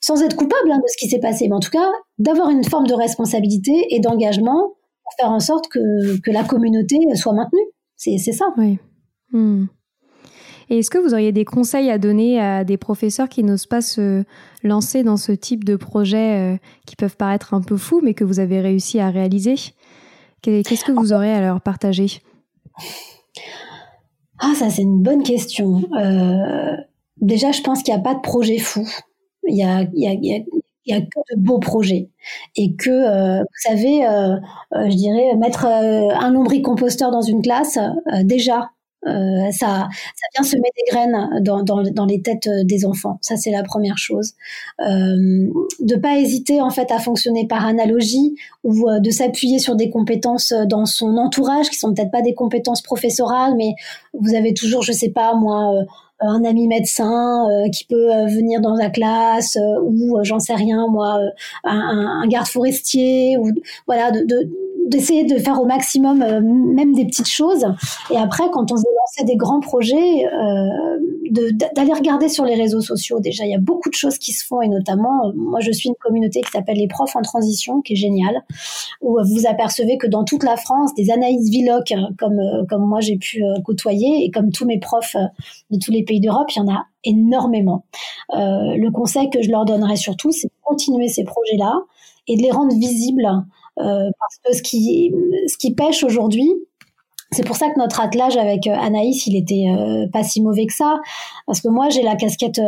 [0.00, 1.88] sans être coupable hein, de ce qui s'est passé, mais en tout cas
[2.18, 6.96] d'avoir une forme de responsabilité et d'engagement pour faire en sorte que, que la communauté
[7.14, 7.60] soit maintenue.
[7.96, 8.46] C'est ça.
[8.56, 8.78] Oui.
[9.30, 9.66] Hmm.
[10.72, 13.82] Et est-ce que vous auriez des conseils à donner à des professeurs qui n'osent pas
[13.82, 14.24] se
[14.62, 16.56] lancer dans ce type de projet euh,
[16.86, 19.56] qui peuvent paraître un peu fous, mais que vous avez réussi à réaliser?
[20.40, 22.22] Qu'est-ce que vous aurez à leur partager?
[24.38, 25.82] Ah, ça c'est une bonne question.
[25.94, 26.74] Euh,
[27.20, 28.88] déjà, je pense qu'il n'y a pas de projet fou.
[29.46, 32.08] Il y a, que de beaux projets
[32.56, 34.00] et que euh, vous savez,
[34.72, 37.78] je dirais mettre un lombricomposteur dans une classe,
[38.22, 38.70] déjà
[39.06, 43.18] Euh, ça, ça vient semer des graines dans, dans, dans les têtes euh, des enfants.
[43.20, 44.34] Ça, c'est la première chose.
[44.80, 45.48] Euh,
[45.80, 49.90] de pas hésiter en fait à fonctionner par analogie ou euh, de s'appuyer sur des
[49.90, 53.74] compétences dans son entourage qui sont peut-être pas des compétences professorales, mais
[54.12, 55.84] vous avez toujours, je sais pas moi,
[56.20, 61.18] un ami médecin qui peut venir dans la classe ou j'en sais rien moi,
[61.64, 63.50] un, un garde forestier ou
[63.86, 64.48] voilà de, de
[64.92, 67.66] d'essayer de faire au maximum euh, même des petites choses.
[68.10, 72.82] Et après, quand on veut lancer des grands projets, euh, d'aller regarder sur les réseaux
[72.82, 73.18] sociaux.
[73.18, 75.72] Déjà, il y a beaucoup de choses qui se font et notamment, euh, moi, je
[75.72, 78.42] suis une communauté qui s'appelle les profs en transition, qui est géniale,
[79.00, 83.16] où vous apercevez que dans toute la France, des Anaïs Villoc, comme comme moi j'ai
[83.16, 85.16] pu côtoyer et comme tous mes profs
[85.70, 87.84] de tous les pays d'Europe, il y en a énormément.
[88.30, 91.82] le conseil que je leur donnerais surtout, c'est de continuer ces projets-là
[92.28, 93.28] et de les rendre visibles
[93.76, 95.12] parce que ce qui,
[95.48, 96.50] ce qui pêche aujourd'hui,
[97.30, 100.66] c'est pour ça que notre attelage avec euh, Anaïs, il était euh, pas si mauvais
[100.66, 101.00] que ça,
[101.46, 102.60] parce que moi j'ai la casquette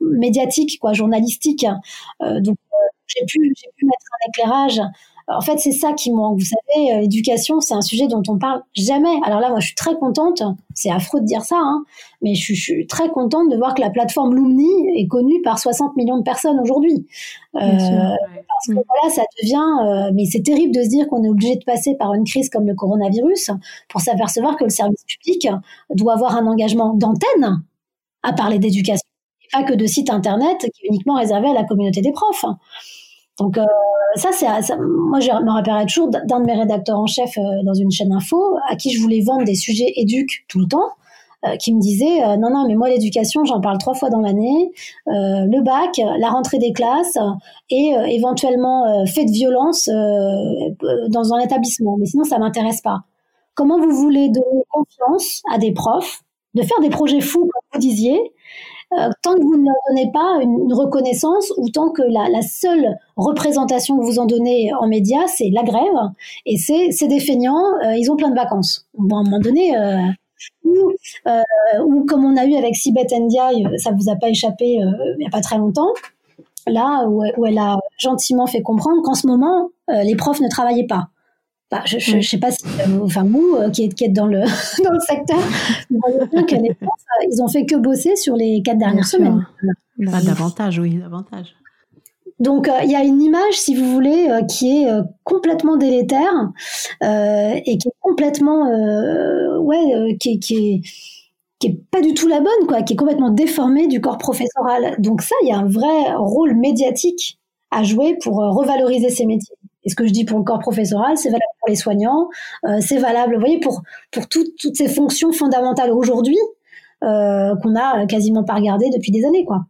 [0.00, 1.66] médiatique, quoi, journalistique,
[2.20, 2.56] donc
[3.06, 4.80] j'ai pu, j'ai pu mettre un éclairage
[5.26, 6.38] en fait, c'est ça qui manque.
[6.38, 9.14] Vous savez, euh, l'éducation, c'est un sujet dont on parle jamais.
[9.24, 10.42] Alors là, moi, je suis très contente.
[10.74, 11.84] C'est affreux de dire ça, hein,
[12.20, 15.96] mais je, suis très contente de voir que la plateforme Lumni est connue par 60
[15.96, 17.06] millions de personnes aujourd'hui.
[17.54, 18.82] Euh, parce que mm.
[18.86, 20.08] voilà, ça devient.
[20.08, 22.50] Euh, mais c'est terrible de se dire qu'on est obligé de passer par une crise
[22.50, 23.50] comme le coronavirus
[23.88, 25.48] pour s'apercevoir que le service public
[25.94, 27.62] doit avoir un engagement d'antenne
[28.22, 29.06] à parler d'éducation,
[29.42, 32.44] et pas que de site internet qui est uniquement réservé à la communauté des profs.
[33.38, 33.64] Donc euh,
[34.14, 34.46] ça, c'est
[34.78, 38.12] moi je me rappellerai toujours d'un de mes rédacteurs en chef euh, dans une chaîne
[38.12, 40.90] info à qui je voulais vendre des sujets éduques tout le temps,
[41.44, 44.70] euh, qui me disait non non mais moi l'éducation j'en parle trois fois dans l'année,
[45.06, 47.18] le bac, la rentrée des classes
[47.70, 53.00] et éventuellement fait de violence dans un établissement, mais sinon ça m'intéresse pas.
[53.54, 56.23] Comment vous voulez donner confiance à des profs
[56.54, 58.32] de faire des projets fous comme vous disiez
[58.98, 62.96] euh, tant que vous ne leur donnez pas une, reconnaissance ou tant que la, seule
[63.16, 66.10] représentation que vous en donnez en médias, c'est la grève
[66.46, 68.86] et c'est des feignants, euh, ils ont plein de vacances.
[68.96, 70.00] Bon, à un moment donné, euh,
[71.84, 75.26] ou, comme on a eu avec Sibeth Ndiaye, ça vous a pas échappé il n'y
[75.26, 75.92] a pas très longtemps,
[76.66, 81.08] là où, elle a gentiment fait comprendre qu'en ce moment, les profs ne travaillaient pas.
[81.74, 84.28] Bah, je ne sais pas si, euh, enfin vous euh, qui êtes, qui êtes dans,
[84.28, 84.42] le,
[84.84, 85.40] dans le secteur,
[85.90, 88.78] vous voyez bien que les profs, euh, ils ont fait que bosser sur les quatre
[88.78, 89.44] dernières semaines.
[90.06, 91.56] Pas davantage, oui, davantage.
[92.38, 94.88] Donc il y a une image, si vous voulez, qui est
[95.24, 96.52] complètement délétère
[97.02, 98.68] et qui est complètement,
[99.58, 100.80] ouais, qui, qui est
[101.58, 104.96] qui est pas du tout la bonne, quoi, qui est complètement déformée du corps professoral.
[104.98, 107.38] Donc ça, il y a un vrai rôle médiatique
[107.70, 109.56] à jouer pour revaloriser ces métiers.
[109.84, 112.28] Et ce que je dis pour le corps professoral, c'est valable pour les soignants,
[112.66, 116.38] euh, c'est valable, vous voyez, pour, pour toutes ces fonctions fondamentales aujourd'hui
[117.02, 119.66] euh, qu'on a quasiment pas regardées depuis des années, quoi.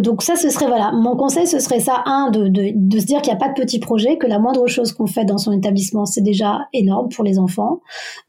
[0.00, 3.04] Donc, ça, ce serait voilà, mon conseil, ce serait ça un de, de, de se
[3.04, 5.38] dire qu'il n'y a pas de petit projet, que la moindre chose qu'on fait dans
[5.38, 7.80] son établissement, c'est déjà énorme pour les enfants.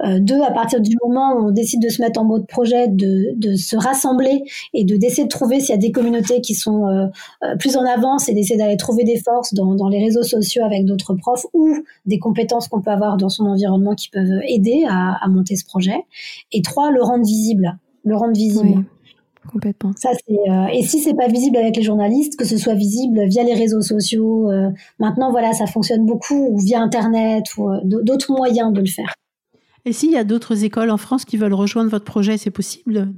[0.04, 2.88] Euh, deux, à partir du moment où on décide de se mettre en mode projet,
[2.88, 4.44] de, de se rassembler
[4.74, 7.06] et de d'essayer de trouver s'il y a des communautés qui sont euh,
[7.44, 10.64] euh, plus en avance et d'essayer d'aller trouver des forces dans, dans les réseaux sociaux
[10.64, 11.68] avec d'autres profs ou
[12.06, 15.66] des compétences qu'on peut avoir dans son environnement qui peuvent aider à, à monter ce
[15.66, 16.06] projet.
[16.52, 18.86] Et trois, le rendre visible, le rendre visible
[19.54, 19.92] complètement.
[19.96, 23.44] Ça, euh, et si c'est pas visible avec les journalistes, que ce soit visible via
[23.44, 28.34] les réseaux sociaux, euh, maintenant, voilà, ça fonctionne beaucoup, ou via Internet, ou euh, d'autres
[28.34, 29.14] moyens de le faire.
[29.86, 33.14] Et s'il y a d'autres écoles en France qui veulent rejoindre votre projet, c'est possible?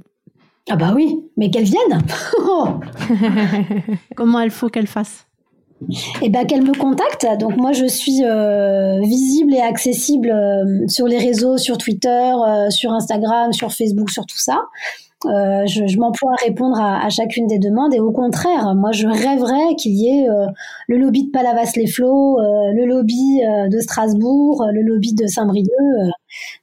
[0.68, 2.02] Ah bah oui, mais qu'elles viennent
[4.16, 5.26] Comment il faut qu'elles fassent
[6.22, 7.28] eh ben qu'elles me contactent.
[7.38, 8.22] Donc moi je suis
[9.06, 10.34] visible et accessible
[10.88, 12.32] sur les réseaux, sur Twitter,
[12.70, 14.62] sur Instagram, sur Facebook, sur tout ça.
[15.26, 19.74] Euh, je, m'emploie à répondre à, chacune des demandes et au contraire, moi je rêverais
[19.76, 20.46] qu'il y ait euh,
[20.88, 25.66] le lobby de Palavas-les-Flots, euh, le lobby de Strasbourg, le lobby de Saint-Brieuc.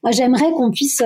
[0.04, 1.04] moi j'aimerais qu'on puisse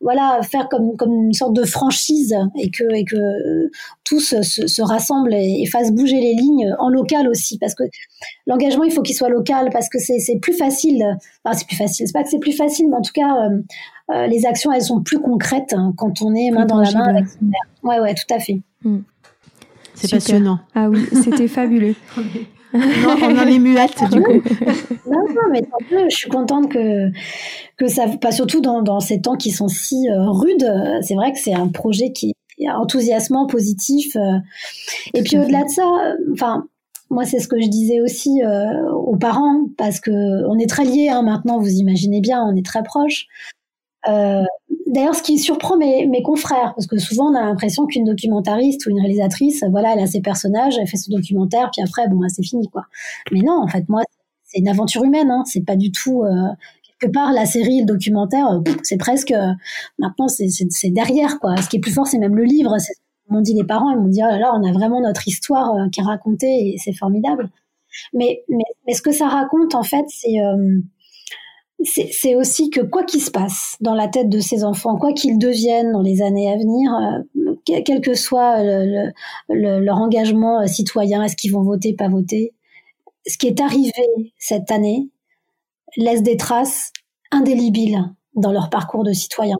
[0.00, 3.70] voilà faire comme une sorte de franchise et que
[4.04, 7.84] tous se, se rassemblent et, fassent bouger les lignes en local aussi parce que
[8.46, 11.04] l'engagement il faut qu'il soit local parce que c'est c'est plus facile.
[11.44, 13.50] Enfin c'est plus facile, c'est pas que c'est plus facile, mais en tout cas
[14.10, 17.04] euh, les actions, elles sont plus concrètes hein, quand on est main dans la main
[17.04, 17.60] avec son mère.
[17.82, 18.60] Ouais, ouais, tout à fait.
[18.84, 19.00] Hmm.
[19.94, 20.60] C'est passionnant.
[20.74, 21.94] Ah oui, c'était fabuleux.
[22.74, 24.32] non, on en est muette du coup.
[25.10, 26.08] non, non, mais tant mieux.
[26.10, 27.10] Je suis contente que
[27.76, 30.70] que ça, pas surtout dans, dans ces temps qui sont si euh, rudes.
[31.02, 34.16] C'est vrai que c'est un projet qui est enthousiasmant, positif.
[34.16, 34.38] Euh.
[35.14, 35.84] et puis au-delà de ça,
[36.32, 36.64] enfin,
[37.10, 40.10] moi, c'est ce que je disais aussi euh, aux parents, parce que
[40.46, 41.58] on est très liés hein, maintenant.
[41.58, 43.26] Vous imaginez bien, on est très proches.
[44.06, 44.44] Euh,
[44.88, 48.86] D'ailleurs, ce qui surprend mes, mes, confrères, parce que souvent on a l'impression qu'une documentariste
[48.86, 52.16] ou une réalisatrice, voilà, elle a ses personnages, elle fait son documentaire, puis après, bon,
[52.16, 52.84] bah, c'est fini, quoi.
[53.30, 54.02] Mais non, en fait, moi,
[54.44, 55.30] c'est une aventure humaine.
[55.30, 56.48] Hein, c'est pas du tout euh,
[56.98, 58.48] quelque part la série, le documentaire.
[58.48, 59.34] Euh, c'est presque
[59.98, 61.56] maintenant, c'est derrière, quoi.
[61.58, 62.74] Ce qui est plus fort, c'est même le livre.
[63.28, 65.74] M'ont dit les parents, ils m'ont dit oh là là, on a vraiment notre histoire
[65.74, 67.50] euh, qui est racontée et c'est formidable.
[68.14, 70.38] Mais, mais, mais ce que ça raconte en fait, c'est
[71.84, 75.38] c'est aussi que quoi qu'il se passe dans la tête de ces enfants, quoi qu'ils
[75.38, 78.62] deviennent dans les années à venir, euh, quel que soit
[79.48, 82.52] leur engagement euh, citoyen, est-ce qu'ils vont voter, pas voter,
[83.26, 83.92] ce qui est arrivé
[84.38, 85.08] cette année
[85.96, 86.92] laisse des traces
[87.30, 88.02] indélébiles
[88.34, 89.56] dans leur parcours de citoyen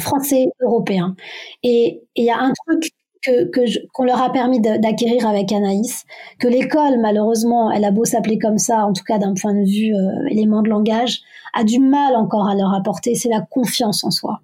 [0.00, 1.14] français, européen.
[1.62, 2.90] Et il y a un truc
[3.24, 6.04] que qu'on leur a permis d'acquérir avec Anaïs,
[6.38, 9.64] que l'école malheureusement, elle a beau s'appeler comme ça, en tout cas d'un point de
[9.64, 11.20] vue euh, élément de langage,
[11.54, 14.40] a du mal encore à leur apporter, c'est la confiance en soi,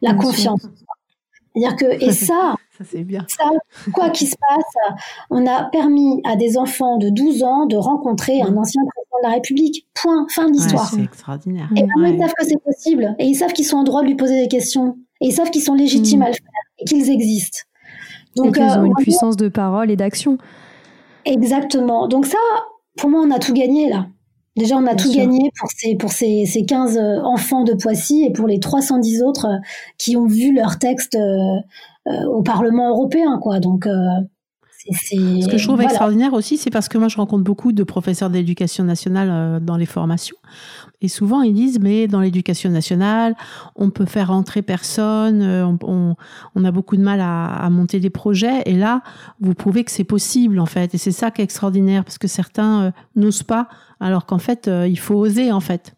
[0.00, 0.66] la confiance.
[1.54, 3.24] C'est-à-dire que et ça, ça c'est bien.
[3.28, 3.50] Ça,
[3.92, 4.96] quoi qu'il se passe,
[5.30, 9.28] on a permis à des enfants de 12 ans de rencontrer un ancien président de
[9.28, 9.86] la République.
[9.94, 10.90] Point, fin de l'histoire.
[10.90, 11.68] c'est extraordinaire.
[11.76, 14.16] Et ils savent que c'est possible, et ils savent qu'ils sont en droit de lui
[14.16, 16.24] poser des questions, et ils savent qu'ils sont légitimes mm.
[16.24, 17.60] à le faire, et qu'ils existent.
[18.36, 20.38] Donc, ils ont euh, une puissance de parole et d'action.
[21.24, 22.06] Exactement.
[22.06, 22.38] Donc ça,
[22.96, 24.06] pour moi, on a tout gagné là.
[24.56, 28.24] Déjà, on a tout gagné pour ces, pour ces, ces 15 euh, enfants de Poissy
[28.24, 29.58] et pour les 310 autres euh,
[29.98, 31.18] qui ont vu leur texte
[32.28, 33.38] au Parlement européen.
[33.42, 33.58] Quoi.
[33.58, 33.88] Donc,
[34.90, 38.30] ce que je trouve extraordinaire aussi, c'est parce que moi, je rencontre beaucoup de professeurs
[38.30, 40.36] d'éducation nationale dans les formations.
[41.02, 43.34] Et souvent, ils disent, mais dans l'éducation nationale,
[43.74, 48.62] on peut faire rentrer personne, euh, on, a beaucoup de mal à, monter des projets.
[48.64, 49.02] Et là,
[49.40, 50.94] vous prouvez que c'est possible, en fait.
[50.94, 53.68] Et c'est ça qui est extraordinaire, parce que certains euh, n'osent pas,
[54.00, 55.95] alors qu'en fait, euh, il faut oser, en fait.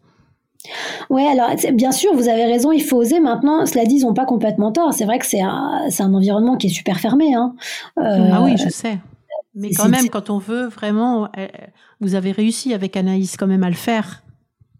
[1.09, 3.19] Oui, alors bien sûr, vous avez raison, il faut oser.
[3.19, 4.93] Maintenant, cela dit, ils n'ont pas complètement tort.
[4.93, 7.33] C'est vrai que c'est un, un, environnement qui est super fermé.
[7.33, 7.55] Hein.
[7.97, 8.99] ah oui, je sais.
[9.55, 11.29] Mais quand même, quand on veut vraiment,
[12.01, 14.23] vous avez réussi avec Anaïs quand même à le faire.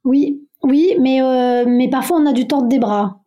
[0.04, 3.20] Oui, oui, mais, euh, mais parfois on a du tort des bras.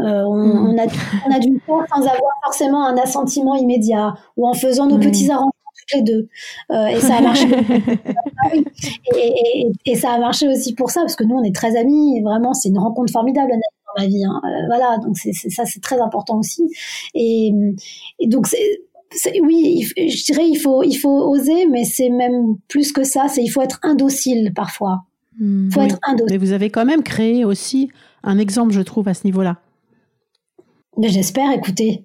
[0.00, 0.78] Euh, on, hmm.
[0.78, 0.82] a,
[1.26, 5.00] on, a, du temps sans avoir forcément un assentiment immédiat ou en faisant nos hmm.
[5.00, 6.28] petits arrangements toutes les deux.
[6.70, 7.48] Euh, et ça a marché.
[9.16, 12.20] et, et, ça a marché aussi pour ça, parce que nous, on est très amis.
[12.22, 14.24] vraiment, c'est une rencontre formidable dans ma vie.
[14.24, 14.40] Hein.
[14.66, 16.62] voilà, donc c'est, ça, c'est très important aussi.
[17.14, 17.52] Et,
[18.26, 23.04] donc, c'est, oui, je dirais il faut, il faut oser, mais c'est même plus que
[23.04, 23.28] ça.
[23.28, 25.04] C'est il faut être indocile parfois.
[25.38, 25.70] Hmm.
[25.70, 27.90] faut être Mais vous avez quand même créé aussi
[28.22, 29.58] un exemple, je trouve, à ce niveau-là.
[31.02, 32.04] J'espère, écoutez,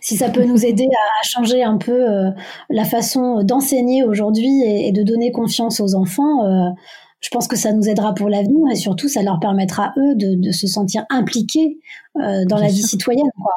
[0.00, 2.30] si, ça peut nous aider à changer un peu euh,
[2.70, 6.70] la façon d'enseigner aujourd'hui et, de donner confiance aux enfants, euh,
[7.20, 10.52] je pense que ça nous aidera pour l'avenir et surtout ça leur permettra eux de,
[10.52, 11.78] se sentir impliqués
[12.16, 13.30] euh, dans la vie citoyenne.
[13.42, 13.52] Quoi.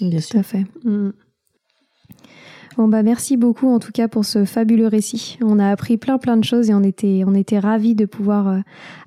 [0.00, 0.44] Bien sûr.
[0.44, 0.64] fait.
[0.84, 1.10] Hmm.
[2.78, 5.36] Bon bah merci beaucoup en tout cas pour ce fabuleux récit.
[5.42, 8.46] On a appris plein plein de choses et on était on était ravis de pouvoir
[8.46, 8.58] euh,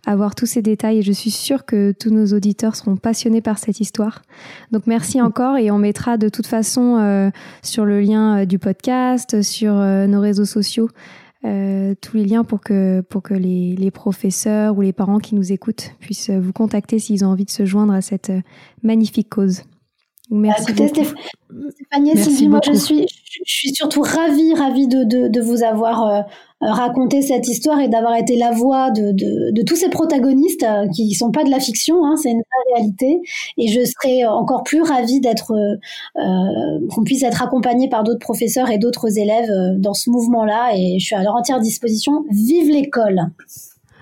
[0.06, 3.60] avoir tous ces détails et je suis sûre que tous nos auditeurs seront passionnés par
[3.60, 4.24] cette histoire.
[4.74, 7.30] Donc merci encore et on mettra de toute façon euh,
[7.64, 10.90] sur le lien euh, du podcast, sur nos réseaux sociaux.
[11.42, 15.54] tous les liens pour que pour que les, les, professeurs ou les parents qui nous
[15.54, 18.34] écoutent puissent vous contacter s'ils ont envie de se joindre à cette
[18.84, 19.64] magnifique cause.
[20.34, 23.06] Merci Écoutez, Stéphanie, Sylvie, moi je suis,
[23.46, 26.22] je suis surtout ravie, ravie de, de, de vous avoir euh,
[26.62, 31.10] raconté cette histoire et d'avoir été la voix de, de, tous ces protagonistes euh, qui
[31.10, 33.20] ne sont pas de la fiction, hein, c'est une réalité.
[33.58, 38.70] Et je serais encore plus ravie d'être, euh, qu'on puisse être accompagné par d'autres professeurs
[38.70, 40.72] et d'autres élèves dans ce mouvement-là.
[40.78, 42.24] Et je suis à leur entière disposition.
[42.30, 43.32] Vive l'école!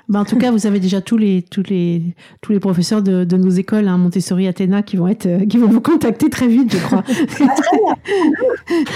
[0.10, 2.02] Bah, en tout cas, vous avez déjà tous les, tous les,
[2.42, 5.60] tous les professeurs de, de nos écoles, hein, Montessori, Athéna, qui vont, être, euh, qui
[5.60, 7.04] vont vous contacter très vite, je crois.
[7.42, 7.96] Ah.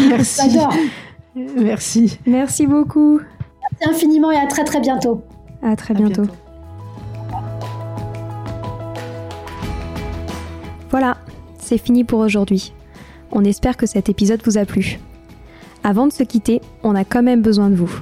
[0.08, 0.58] Merci.
[1.36, 2.20] Merci.
[2.26, 3.20] Merci beaucoup.
[3.80, 5.22] Merci infiniment et à très très bientôt.
[5.62, 6.24] À très bientôt.
[10.90, 11.18] Voilà,
[11.60, 12.74] c'est fini pour aujourd'hui.
[13.32, 15.00] On espère que cet épisode vous a plu.
[15.84, 18.02] Avant de se quitter, on a quand même besoin de vous.